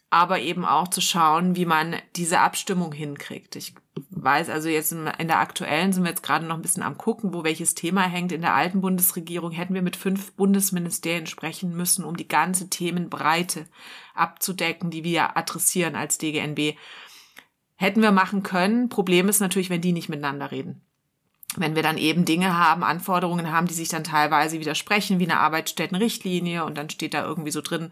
aber 0.09 0.39
eben 0.39 0.65
auch 0.65 0.87
zu 0.87 1.01
schauen, 1.01 1.55
wie 1.55 1.65
man 1.65 1.95
diese 2.15 2.39
Abstimmung 2.39 2.93
hinkriegt. 2.93 3.55
Ich 3.55 3.75
weiß, 4.09 4.49
also 4.49 4.69
jetzt 4.69 4.91
in 4.91 5.27
der 5.27 5.39
aktuellen 5.39 5.91
sind 5.91 6.03
wir 6.03 6.09
jetzt 6.09 6.23
gerade 6.23 6.45
noch 6.45 6.55
ein 6.55 6.61
bisschen 6.61 6.83
am 6.83 6.97
gucken, 6.97 7.33
wo 7.33 7.43
welches 7.43 7.75
Thema 7.75 8.03
hängt. 8.03 8.31
In 8.31 8.41
der 8.41 8.53
alten 8.53 8.79
Bundesregierung 8.79 9.51
hätten 9.51 9.73
wir 9.73 9.81
mit 9.81 9.95
fünf 9.95 10.33
Bundesministerien 10.33 11.27
sprechen 11.27 11.75
müssen, 11.75 12.05
um 12.05 12.15
die 12.15 12.27
ganze 12.27 12.69
Themenbreite 12.69 13.65
abzudecken, 14.13 14.91
die 14.91 15.03
wir 15.03 15.35
adressieren 15.35 15.95
als 15.95 16.17
DGNB. 16.17 16.77
Hätten 17.75 18.01
wir 18.01 18.11
machen 18.11 18.43
können. 18.43 18.89
Problem 18.89 19.27
ist 19.27 19.39
natürlich, 19.39 19.69
wenn 19.69 19.81
die 19.81 19.93
nicht 19.93 20.09
miteinander 20.09 20.51
reden. 20.51 20.86
Wenn 21.59 21.75
wir 21.75 21.83
dann 21.83 21.97
eben 21.97 22.25
Dinge 22.25 22.57
haben, 22.57 22.83
Anforderungen 22.83 23.51
haben, 23.51 23.67
die 23.67 23.73
sich 23.73 23.89
dann 23.89 24.03
teilweise 24.03 24.59
widersprechen, 24.59 25.19
wie 25.19 25.25
eine 25.25 25.39
Arbeitsstättenrichtlinie 25.39 26.63
und 26.63 26.77
dann 26.77 26.89
steht 26.89 27.13
da 27.13 27.25
irgendwie 27.25 27.51
so 27.51 27.61
drin, 27.61 27.91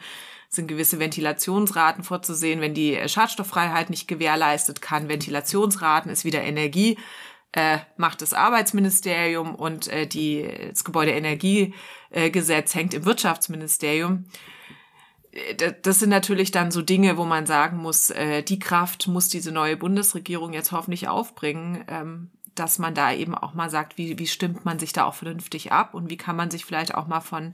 sind 0.50 0.68
gewisse 0.68 1.00
Ventilationsraten 1.00 2.04
vorzusehen. 2.04 2.62
Wenn 2.62 2.74
die 2.74 2.98
Schadstofffreiheit 3.08 3.90
nicht 3.90 4.08
gewährleistet 4.08 4.82
kann, 4.82 5.10
Ventilationsraten 5.10 6.12
ist 6.12 6.26
wieder 6.26 6.42
Energie, 6.42 6.98
äh, 7.52 7.80
macht 7.98 8.22
das 8.22 8.34
Arbeitsministerium 8.34 9.56
und 9.56 9.88
äh, 9.88 10.08
die, 10.08 10.48
das 10.70 10.84
Gebäudeenergiegesetz 10.84 12.76
hängt 12.76 12.94
im 12.94 13.06
Wirtschaftsministerium. 13.06 14.26
Äh, 15.32 15.74
das 15.82 16.00
sind 16.00 16.10
natürlich 16.10 16.52
dann 16.52 16.72
so 16.72 16.82
Dinge, 16.82 17.18
wo 17.18 17.26
man 17.26 17.46
sagen 17.46 17.78
muss, 17.78 18.10
äh, 18.10 18.44
die 18.44 18.60
Kraft 18.60 19.08
muss 19.08 19.30
diese 19.30 19.52
neue 19.52 19.78
Bundesregierung 19.78 20.54
jetzt 20.54 20.72
hoffentlich 20.72 21.08
aufbringen, 21.08 21.86
ähm, 21.88 22.32
dass 22.56 22.80
man 22.80 22.94
da 22.96 23.14
eben 23.14 23.36
auch 23.36 23.54
mal 23.54 23.70
sagt, 23.70 23.98
wie, 23.98 24.18
wie 24.18 24.28
stimmt 24.28 24.66
man 24.66 24.80
sich 24.80 24.94
da 24.94 25.06
auch 25.06 25.14
vernünftig 25.14 25.72
ab 25.72 25.94
und 25.94 26.10
wie 26.10 26.18
kann 26.18 26.36
man 26.36 26.50
sich 26.50 26.66
vielleicht 26.66 26.96
auch 26.96 27.08
mal 27.08 27.22
von 27.22 27.52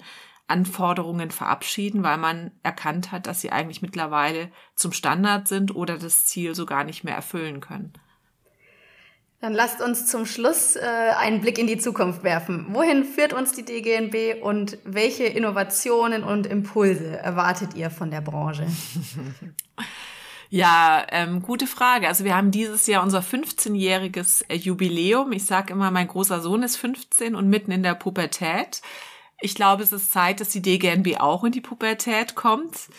Anforderungen 0.48 1.32
verabschieden, 1.32 2.04
weil 2.04 2.18
man 2.18 2.52
erkannt 2.62 3.12
hat, 3.12 3.26
dass 3.26 3.42
sie 3.42 3.52
eigentlich 3.52 3.82
mittlerweile 3.82 4.52
zum 4.76 4.92
Standard 4.92 5.48
sind 5.48 5.76
oder 5.76 5.98
das 5.98 6.26
Ziel 6.26 6.56
so 6.56 6.66
gar 6.66 6.84
nicht 6.84 7.04
mehr 7.04 7.16
erfüllen 7.16 7.62
können. 7.62 7.94
Dann 9.40 9.54
lasst 9.54 9.82
uns 9.82 10.06
zum 10.06 10.28
Schluss 10.28 10.76
äh, 10.76 10.82
einen 11.18 11.42
Blick 11.42 11.58
in 11.58 11.66
die 11.66 11.80
Zukunft 11.80 12.24
werfen. 12.24 12.68
Wohin 12.70 13.04
führt 13.04 13.34
uns 13.34 13.54
die 13.54 13.66
DGNB 13.66 14.44
und 14.44 14.78
welche 14.84 15.24
Innovationen 15.24 16.24
und 16.24 16.46
Impulse 16.46 17.18
erwartet 17.18 17.74
ihr 17.74 17.90
von 17.90 18.12
der 18.12 18.22
Branche? 18.22 18.68
Ja, 20.54 21.08
ähm, 21.12 21.42
gute 21.42 21.66
Frage. 21.66 22.10
Also 22.10 22.26
wir 22.26 22.36
haben 22.36 22.52
dieses 22.52 22.86
Jahr 22.86 23.04
unser 23.04 23.22
15-jähriges 23.22 24.54
Jubiläum. 24.54 25.32
Ich 25.32 25.46
sage 25.46 25.72
immer, 25.72 25.92
mein 25.92 26.10
großer 26.10 26.42
Sohn 26.42 26.62
ist 26.62 26.76
15 26.76 27.36
und 27.36 27.48
mitten 27.48 27.72
in 27.72 27.84
der 27.84 27.96
Pubertät. 27.96 28.82
Ich 29.40 29.56
glaube, 29.56 29.82
es 29.84 29.94
ist 29.94 30.12
Zeit, 30.12 30.42
dass 30.42 30.50
die 30.50 30.62
DGNB 30.62 31.22
auch 31.22 31.46
in 31.46 31.54
die 31.54 31.62
Pubertät 31.62 32.36
kommt. 32.36 32.90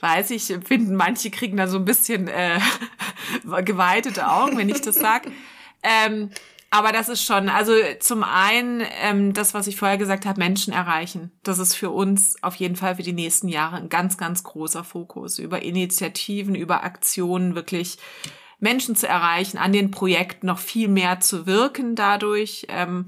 Weiß 0.00 0.30
ich, 0.32 0.44
finden 0.44 0.94
manche 0.94 1.30
kriegen 1.30 1.56
da 1.56 1.66
so 1.66 1.78
ein 1.78 1.86
bisschen 1.86 2.28
äh, 2.28 2.60
geweitete 3.64 4.28
Augen, 4.28 4.58
wenn 4.58 4.68
ich 4.68 4.82
das 4.82 4.96
sage. 4.96 5.32
Ähm, 5.84 6.30
aber 6.72 6.90
das 6.90 7.10
ist 7.10 7.22
schon, 7.22 7.50
also 7.50 7.74
zum 8.00 8.24
einen 8.24 8.82
ähm, 9.02 9.34
das, 9.34 9.52
was 9.52 9.66
ich 9.66 9.76
vorher 9.76 9.98
gesagt 9.98 10.24
habe, 10.24 10.40
Menschen 10.40 10.72
erreichen. 10.72 11.30
Das 11.42 11.58
ist 11.58 11.74
für 11.74 11.90
uns 11.90 12.42
auf 12.42 12.54
jeden 12.54 12.76
Fall 12.76 12.96
für 12.96 13.02
die 13.02 13.12
nächsten 13.12 13.48
Jahre 13.48 13.76
ein 13.76 13.90
ganz, 13.90 14.16
ganz 14.16 14.42
großer 14.42 14.82
Fokus. 14.82 15.38
Über 15.38 15.60
Initiativen, 15.60 16.54
über 16.54 16.82
Aktionen 16.82 17.54
wirklich 17.54 17.98
Menschen 18.58 18.96
zu 18.96 19.06
erreichen, 19.06 19.58
an 19.58 19.74
den 19.74 19.90
Projekten 19.90 20.46
noch 20.46 20.58
viel 20.58 20.88
mehr 20.88 21.20
zu 21.20 21.46
wirken 21.46 21.94
dadurch. 21.94 22.64
Ähm, 22.70 23.04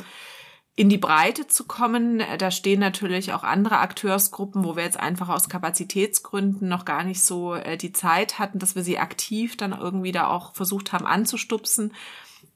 in 0.76 0.88
die 0.88 0.98
Breite 0.98 1.46
zu 1.46 1.64
kommen. 1.64 2.20
Da 2.38 2.50
stehen 2.50 2.80
natürlich 2.80 3.32
auch 3.32 3.44
andere 3.44 3.78
Akteursgruppen, 3.78 4.64
wo 4.64 4.76
wir 4.76 4.82
jetzt 4.82 4.98
einfach 4.98 5.28
aus 5.28 5.48
Kapazitätsgründen 5.48 6.68
noch 6.68 6.84
gar 6.84 7.04
nicht 7.04 7.22
so 7.22 7.54
äh, 7.54 7.76
die 7.76 7.92
Zeit 7.92 8.38
hatten, 8.38 8.58
dass 8.58 8.74
wir 8.74 8.82
sie 8.82 8.98
aktiv 8.98 9.56
dann 9.56 9.72
irgendwie 9.72 10.12
da 10.12 10.26
auch 10.26 10.54
versucht 10.54 10.92
haben 10.92 11.06
anzustupsen. 11.06 11.92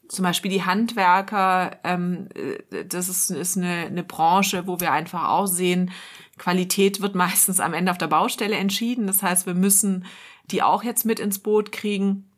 Zum 0.09 0.25
Beispiel 0.25 0.51
die 0.51 0.65
Handwerker, 0.65 1.79
ähm, 1.85 2.29
äh, 2.35 2.85
das 2.85 3.09
ist, 3.09 3.31
ist 3.31 3.57
eine, 3.57 3.87
eine 3.87 4.05
Branche, 4.05 4.67
wo 4.67 4.81
wir 4.81 4.93
einfach 4.93 5.29
auch 5.29 5.47
sehen, 5.47 5.91
Qualität 6.39 7.01
wird 7.01 7.15
meistens 7.15 7.61
am 7.61 7.75
Ende 7.75 7.91
auf 7.91 7.99
der 7.99 8.07
Baustelle 8.07 8.57
entschieden. 8.57 9.07
Das 9.07 9.23
heißt, 9.23 9.47
wir 9.47 9.55
müssen 9.55 10.07
die 10.51 10.63
auch 10.63 10.83
jetzt 10.83 11.05
mit 11.05 11.21
ins 11.21 11.41
Boot 11.41 11.73
kriegen. 11.73 12.31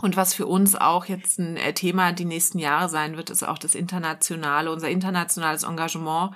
Und 0.00 0.16
was 0.16 0.34
für 0.34 0.46
uns 0.46 0.76
auch 0.76 1.06
jetzt 1.06 1.38
ein 1.38 1.56
äh, 1.56 1.72
Thema 1.72 2.12
die 2.12 2.24
nächsten 2.24 2.58
Jahre 2.58 2.88
sein 2.88 3.16
wird, 3.16 3.30
ist 3.30 3.42
auch 3.42 3.58
das 3.58 3.74
internationale, 3.74 4.70
unser 4.70 4.90
internationales 4.90 5.64
Engagement. 5.64 6.34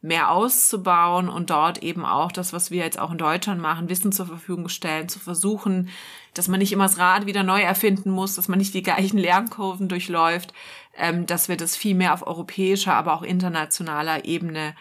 Mehr 0.00 0.30
auszubauen 0.30 1.28
und 1.28 1.50
dort 1.50 1.82
eben 1.82 2.04
auch 2.04 2.30
das, 2.30 2.52
was 2.52 2.70
wir 2.70 2.84
jetzt 2.84 2.98
auch 2.98 3.10
in 3.10 3.18
Deutschland 3.18 3.60
machen, 3.60 3.88
Wissen 3.88 4.12
zur 4.12 4.26
Verfügung 4.26 4.68
stellen, 4.68 5.08
zu 5.08 5.18
versuchen, 5.18 5.88
dass 6.34 6.46
man 6.46 6.60
nicht 6.60 6.72
immer 6.72 6.84
das 6.84 6.98
Rad 6.98 7.26
wieder 7.26 7.42
neu 7.42 7.60
erfinden 7.60 8.10
muss, 8.10 8.36
dass 8.36 8.46
man 8.46 8.58
nicht 8.58 8.74
die 8.74 8.82
gleichen 8.82 9.18
Lernkurven 9.18 9.88
durchläuft, 9.88 10.54
ähm, 10.96 11.26
dass 11.26 11.48
wir 11.48 11.56
das 11.56 11.76
viel 11.76 11.96
mehr 11.96 12.14
auf 12.14 12.26
europäischer, 12.26 12.94
aber 12.94 13.14
auch 13.14 13.22
internationaler 13.22 14.24
Ebene 14.24 14.76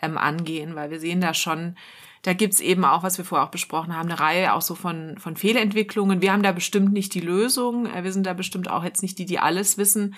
ähm, 0.00 0.16
angehen, 0.16 0.74
weil 0.74 0.90
wir 0.90 1.00
sehen 1.00 1.20
da 1.20 1.34
schon, 1.34 1.76
da 2.22 2.32
gibt's 2.32 2.60
eben 2.60 2.84
auch, 2.84 3.02
was 3.02 3.18
wir 3.18 3.24
vorher 3.24 3.46
auch 3.46 3.50
besprochen 3.50 3.94
haben, 3.94 4.08
eine 4.08 4.20
Reihe 4.20 4.54
auch 4.54 4.62
so 4.62 4.74
von, 4.74 5.18
von 5.18 5.36
Fehlentwicklungen. 5.36 6.22
Wir 6.22 6.32
haben 6.32 6.44
da 6.44 6.52
bestimmt 6.52 6.92
nicht 6.92 7.14
die 7.14 7.20
Lösung. 7.20 7.86
Äh, 7.86 8.04
wir 8.04 8.12
sind 8.12 8.26
da 8.26 8.32
bestimmt 8.32 8.70
auch 8.70 8.84
jetzt 8.84 9.02
nicht 9.02 9.18
die, 9.18 9.26
die 9.26 9.38
alles 9.38 9.76
wissen. 9.76 10.14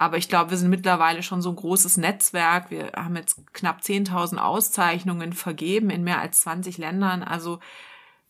Aber 0.00 0.16
ich 0.16 0.30
glaube, 0.30 0.48
wir 0.48 0.56
sind 0.56 0.70
mittlerweile 0.70 1.22
schon 1.22 1.42
so 1.42 1.50
ein 1.50 1.56
großes 1.56 1.98
Netzwerk. 1.98 2.70
Wir 2.70 2.92
haben 2.96 3.16
jetzt 3.16 3.36
knapp 3.52 3.82
10.000 3.82 4.38
Auszeichnungen 4.38 5.34
vergeben 5.34 5.90
in 5.90 6.04
mehr 6.04 6.22
als 6.22 6.40
20 6.40 6.78
Ländern. 6.78 7.22
Also 7.22 7.60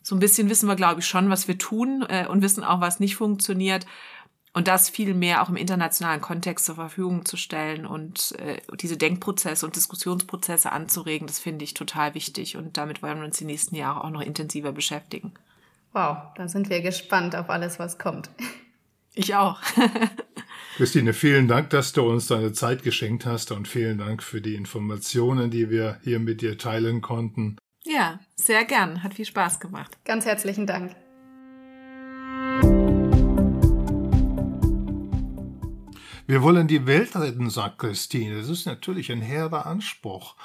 so 0.01 0.13
ein 0.13 0.19
bisschen 0.19 0.49
wissen 0.49 0.67
wir, 0.67 0.75
glaube 0.75 0.99
ich, 0.99 1.07
schon, 1.07 1.29
was 1.29 1.47
wir 1.47 1.57
tun 1.57 2.05
äh, 2.09 2.27
und 2.27 2.41
wissen 2.41 2.65
auch, 2.65 2.81
was 2.81 2.99
nicht 2.99 3.15
funktioniert. 3.15 3.85
Und 4.51 4.67
das 4.67 4.89
viel 4.89 5.13
mehr 5.13 5.41
auch 5.41 5.47
im 5.47 5.55
internationalen 5.55 6.19
Kontext 6.19 6.65
zur 6.65 6.75
Verfügung 6.75 7.23
zu 7.23 7.37
stellen 7.37 7.85
und 7.85 8.33
äh, 8.39 8.59
diese 8.75 8.97
Denkprozesse 8.97 9.65
und 9.65 9.77
Diskussionsprozesse 9.77 10.73
anzuregen, 10.73 11.25
das 11.25 11.39
finde 11.39 11.63
ich 11.63 11.73
total 11.73 12.15
wichtig. 12.15 12.57
Und 12.57 12.75
damit 12.75 13.01
wollen 13.01 13.19
wir 13.19 13.25
uns 13.25 13.37
die 13.37 13.45
nächsten 13.45 13.75
Jahre 13.77 14.03
auch 14.03 14.09
noch 14.09 14.19
intensiver 14.19 14.73
beschäftigen. 14.73 15.31
Wow, 15.93 16.17
da 16.35 16.49
sind 16.49 16.69
wir 16.69 16.81
gespannt 16.81 17.33
auf 17.33 17.49
alles, 17.49 17.79
was 17.79 17.97
kommt. 17.97 18.29
Ich 19.13 19.35
auch. 19.35 19.61
Christine, 20.77 21.13
vielen 21.13 21.47
Dank, 21.47 21.69
dass 21.69 21.93
du 21.93 22.03
uns 22.03 22.27
deine 22.27 22.53
Zeit 22.53 22.83
geschenkt 22.83 23.25
hast 23.25 23.51
und 23.51 23.67
vielen 23.67 23.97
Dank 23.97 24.23
für 24.23 24.41
die 24.41 24.55
Informationen, 24.55 25.51
die 25.51 25.69
wir 25.69 25.99
hier 26.03 26.19
mit 26.19 26.41
dir 26.41 26.57
teilen 26.57 27.01
konnten. 27.01 27.57
Ja, 27.83 28.19
sehr 28.35 28.63
gern. 28.65 29.03
Hat 29.03 29.13
viel 29.13 29.25
Spaß 29.25 29.59
gemacht. 29.59 29.97
Ganz 30.05 30.25
herzlichen 30.25 30.65
Dank. 30.67 30.95
Wir 36.31 36.43
wollen 36.43 36.69
die 36.69 36.87
Welt 36.87 37.13
retten, 37.17 37.49
sagt 37.49 37.79
Christine. 37.79 38.37
Das 38.37 38.47
ist 38.47 38.65
natürlich 38.65 39.11
ein 39.11 39.19
hehrer 39.19 39.65
Anspruch 39.65 40.37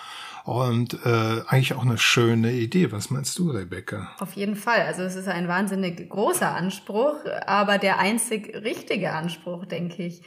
und 0.44 0.94
äh, 1.06 1.42
eigentlich 1.46 1.74
auch 1.74 1.84
eine 1.84 1.96
schöne 1.96 2.50
Idee. 2.50 2.90
Was 2.90 3.10
meinst 3.10 3.38
du, 3.38 3.52
Rebecca? 3.52 4.10
Auf 4.18 4.32
jeden 4.32 4.56
Fall. 4.56 4.80
Also 4.80 5.02
es 5.02 5.14
ist 5.14 5.28
ein 5.28 5.46
wahnsinnig 5.46 6.10
großer 6.10 6.52
Anspruch, 6.52 7.14
aber 7.46 7.78
der 7.78 8.00
einzig 8.00 8.52
richtige 8.64 9.12
Anspruch, 9.12 9.64
denke 9.64 10.02
ich. 10.02 10.22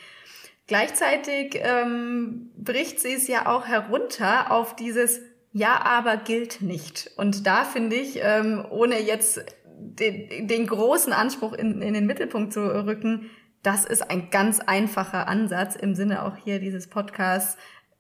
Gleichzeitig 0.67 1.59
ähm, 1.61 2.51
bricht 2.55 3.01
sie 3.01 3.15
es 3.15 3.27
ja 3.27 3.45
auch 3.45 3.65
herunter 3.65 4.53
auf 4.53 4.77
dieses 4.77 5.19
Ja, 5.51 5.81
aber 5.83 6.15
gilt 6.15 6.61
nicht. 6.61 7.11
Und 7.17 7.45
da 7.45 7.65
finde 7.65 7.97
ich, 7.97 8.21
ähm, 8.23 8.63
ohne 8.69 9.01
jetzt 9.01 9.41
den, 9.77 10.47
den 10.47 10.67
großen 10.67 11.11
Anspruch 11.11 11.51
in, 11.51 11.81
in 11.81 11.93
den 11.93 12.05
Mittelpunkt 12.05 12.53
zu 12.53 12.61
rücken, 12.61 13.29
das 13.63 13.85
ist 13.85 14.09
ein 14.09 14.29
ganz 14.29 14.59
einfacher 14.59 15.27
Ansatz 15.27 15.75
im 15.75 15.95
Sinne 15.95 16.23
auch 16.23 16.35
hier 16.37 16.59
dieses 16.59 16.87
Podcasts. 16.87 17.57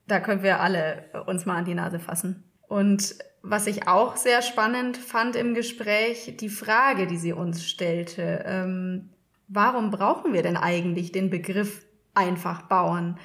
Da 0.07 0.19
können 0.19 0.43
wir 0.43 0.59
alle 0.59 1.05
uns 1.27 1.45
mal 1.45 1.57
an 1.57 1.65
die 1.65 1.75
Nase 1.75 1.99
fassen. 1.99 2.43
Und 2.67 3.15
was 3.41 3.67
ich 3.67 3.87
auch 3.87 4.15
sehr 4.15 4.41
spannend 4.41 4.97
fand 4.97 5.35
im 5.35 5.53
Gespräch, 5.53 6.35
die 6.39 6.49
Frage, 6.49 7.07
die 7.07 7.17
sie 7.17 7.33
uns 7.33 7.67
stellte, 7.67 8.43
ähm, 8.45 9.09
warum 9.47 9.91
brauchen 9.91 10.33
wir 10.33 10.43
denn 10.43 10.57
eigentlich 10.57 11.11
den 11.11 11.29
Begriff 11.29 11.85
einfach 12.13 12.63
bauen? 12.63 13.17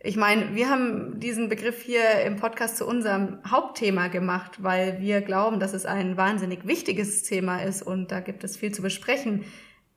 Ich 0.00 0.16
meine, 0.16 0.54
wir 0.54 0.70
haben 0.70 1.18
diesen 1.18 1.48
Begriff 1.48 1.82
hier 1.82 2.20
im 2.24 2.36
Podcast 2.36 2.76
zu 2.76 2.86
unserem 2.86 3.38
Hauptthema 3.48 4.06
gemacht, 4.08 4.62
weil 4.62 5.00
wir 5.00 5.22
glauben, 5.22 5.58
dass 5.58 5.74
es 5.74 5.86
ein 5.86 6.16
wahnsinnig 6.16 6.66
wichtiges 6.66 7.24
Thema 7.24 7.62
ist 7.62 7.82
und 7.82 8.12
da 8.12 8.20
gibt 8.20 8.44
es 8.44 8.56
viel 8.56 8.72
zu 8.72 8.80
besprechen. 8.80 9.44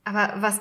Aber 0.03 0.33
was, 0.41 0.59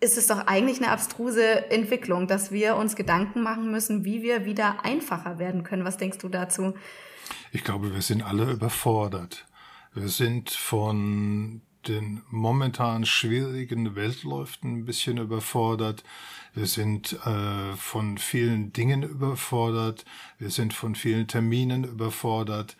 ist 0.00 0.16
es 0.16 0.28
doch 0.28 0.46
eigentlich 0.46 0.78
eine 0.78 0.90
abstruse 0.90 1.70
Entwicklung, 1.70 2.26
dass 2.26 2.52
wir 2.52 2.76
uns 2.76 2.94
Gedanken 2.94 3.42
machen 3.42 3.70
müssen, 3.70 4.04
wie 4.04 4.22
wir 4.22 4.44
wieder 4.44 4.84
einfacher 4.84 5.38
werden 5.38 5.64
können. 5.64 5.84
Was 5.84 5.96
denkst 5.96 6.18
du 6.18 6.28
dazu? 6.28 6.74
Ich 7.52 7.64
glaube, 7.64 7.94
wir 7.94 8.02
sind 8.02 8.22
alle 8.22 8.50
überfordert. 8.50 9.46
Wir 9.94 10.08
sind 10.08 10.50
von 10.50 11.62
den 11.86 12.22
momentan 12.30 13.06
schwierigen 13.06 13.96
Weltläufen 13.96 14.78
ein 14.78 14.84
bisschen 14.84 15.18
überfordert. 15.18 16.04
Wir 16.54 16.66
sind 16.66 17.14
äh, 17.24 17.74
von 17.76 18.18
vielen 18.18 18.72
Dingen 18.72 19.02
überfordert. 19.02 20.04
Wir 20.38 20.50
sind 20.50 20.74
von 20.74 20.94
vielen 20.94 21.26
Terminen 21.26 21.84
überfordert. 21.84 22.76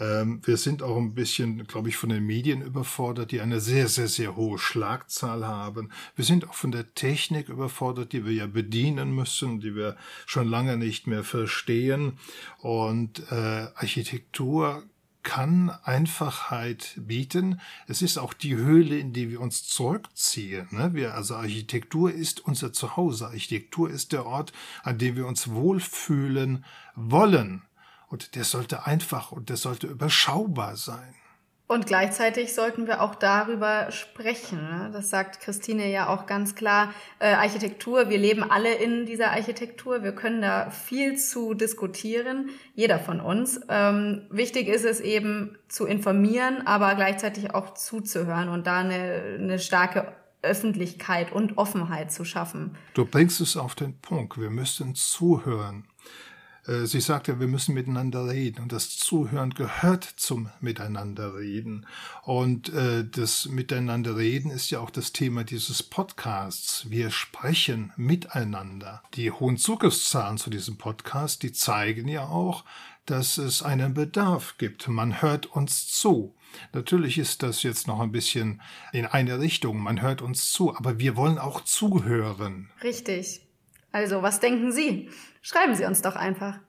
Ähm, 0.00 0.40
wir 0.44 0.56
sind 0.56 0.82
auch 0.82 0.96
ein 0.96 1.14
bisschen, 1.14 1.66
glaube 1.66 1.90
ich, 1.90 1.96
von 1.96 2.08
den 2.08 2.24
Medien 2.24 2.62
überfordert, 2.62 3.30
die 3.30 3.40
eine 3.40 3.60
sehr, 3.60 3.88
sehr, 3.88 4.08
sehr 4.08 4.34
hohe 4.34 4.58
Schlagzahl 4.58 5.46
haben. 5.46 5.90
Wir 6.16 6.24
sind 6.24 6.48
auch 6.48 6.54
von 6.54 6.72
der 6.72 6.94
Technik 6.94 7.48
überfordert, 7.48 8.12
die 8.12 8.24
wir 8.24 8.32
ja 8.32 8.46
bedienen 8.46 9.14
müssen, 9.14 9.60
die 9.60 9.74
wir 9.74 9.96
schon 10.26 10.48
lange 10.48 10.76
nicht 10.76 11.06
mehr 11.06 11.22
verstehen. 11.22 12.18
Und 12.58 13.30
äh, 13.30 13.68
Architektur 13.74 14.84
kann 15.22 15.70
Einfachheit 15.84 16.94
bieten. 16.96 17.60
Es 17.86 18.00
ist 18.00 18.16
auch 18.16 18.32
die 18.32 18.56
Höhle, 18.56 18.98
in 18.98 19.12
die 19.12 19.30
wir 19.30 19.40
uns 19.40 19.64
zurückziehen. 19.64 20.68
Ne? 20.70 20.94
Wir, 20.94 21.14
also 21.14 21.36
Architektur 21.36 22.10
ist 22.10 22.40
unser 22.40 22.72
Zuhause. 22.72 23.26
Architektur 23.26 23.90
ist 23.90 24.12
der 24.12 24.24
Ort, 24.24 24.52
an 24.82 24.98
dem 24.98 25.16
wir 25.16 25.26
uns 25.26 25.50
wohlfühlen 25.50 26.64
wollen. 26.94 27.62
Und 28.10 28.34
der 28.34 28.44
sollte 28.44 28.86
einfach 28.86 29.32
und 29.32 29.48
der 29.48 29.56
sollte 29.56 29.86
überschaubar 29.86 30.76
sein. 30.76 31.14
Und 31.68 31.86
gleichzeitig 31.86 32.52
sollten 32.52 32.88
wir 32.88 33.00
auch 33.00 33.14
darüber 33.14 33.92
sprechen. 33.92 34.58
Ne? 34.58 34.90
Das 34.92 35.08
sagt 35.08 35.38
Christine 35.38 35.88
ja 35.88 36.08
auch 36.08 36.26
ganz 36.26 36.56
klar. 36.56 36.92
Äh, 37.20 37.28
Architektur, 37.34 38.08
wir 38.08 38.18
leben 38.18 38.42
alle 38.42 38.74
in 38.74 39.06
dieser 39.06 39.30
Architektur. 39.30 40.02
Wir 40.02 40.10
können 40.10 40.42
da 40.42 40.70
viel 40.70 41.16
zu 41.16 41.54
diskutieren, 41.54 42.50
jeder 42.74 42.98
von 42.98 43.20
uns. 43.20 43.60
Ähm, 43.68 44.26
wichtig 44.30 44.66
ist 44.66 44.84
es 44.84 44.98
eben 44.98 45.56
zu 45.68 45.86
informieren, 45.86 46.66
aber 46.66 46.96
gleichzeitig 46.96 47.54
auch 47.54 47.74
zuzuhören 47.74 48.48
und 48.48 48.66
da 48.66 48.78
eine, 48.78 49.38
eine 49.38 49.60
starke 49.60 50.12
Öffentlichkeit 50.42 51.30
und 51.30 51.56
Offenheit 51.56 52.10
zu 52.10 52.24
schaffen. 52.24 52.76
Du 52.94 53.04
bringst 53.04 53.40
es 53.40 53.56
auf 53.56 53.76
den 53.76 53.96
Punkt. 54.00 54.40
Wir 54.40 54.50
müssen 54.50 54.96
zuhören. 54.96 55.84
Äh, 56.66 56.86
sie 56.86 57.00
sagte, 57.00 57.40
wir 57.40 57.46
müssen 57.46 57.74
miteinander 57.74 58.28
reden 58.28 58.62
und 58.62 58.72
das 58.72 58.90
Zuhören 58.90 59.50
gehört 59.50 60.04
zum 60.04 60.50
Miteinanderreden. 60.60 61.86
Und 62.22 62.72
äh, 62.72 63.04
das 63.08 63.46
Miteinanderreden 63.46 64.50
ist 64.50 64.70
ja 64.70 64.80
auch 64.80 64.90
das 64.90 65.12
Thema 65.12 65.44
dieses 65.44 65.82
Podcasts. 65.82 66.88
Wir 66.90 67.10
sprechen 67.10 67.92
miteinander. 67.96 69.02
Die 69.14 69.30
hohen 69.30 69.56
Zugriffszahlen 69.56 70.38
zu 70.38 70.50
diesem 70.50 70.78
Podcast, 70.78 71.42
die 71.42 71.52
zeigen 71.52 72.08
ja 72.08 72.26
auch, 72.26 72.64
dass 73.06 73.38
es 73.38 73.62
einen 73.62 73.94
Bedarf 73.94 74.56
gibt. 74.58 74.86
Man 74.88 75.20
hört 75.20 75.46
uns 75.46 75.88
zu. 75.88 76.34
Natürlich 76.72 77.18
ist 77.18 77.42
das 77.42 77.62
jetzt 77.62 77.86
noch 77.86 78.00
ein 78.00 78.12
bisschen 78.12 78.60
in 78.92 79.06
eine 79.06 79.40
Richtung. 79.40 79.78
Man 79.78 80.00
hört 80.00 80.22
uns 80.22 80.52
zu, 80.52 80.76
aber 80.76 80.98
wir 80.98 81.16
wollen 81.16 81.38
auch 81.38 81.62
zuhören. 81.62 82.70
Richtig. 82.82 83.49
Also, 83.92 84.22
was 84.22 84.40
denken 84.40 84.72
Sie? 84.72 85.10
Schreiben 85.42 85.74
Sie 85.74 85.84
uns 85.84 86.02
doch 86.02 86.16
einfach. 86.16 86.60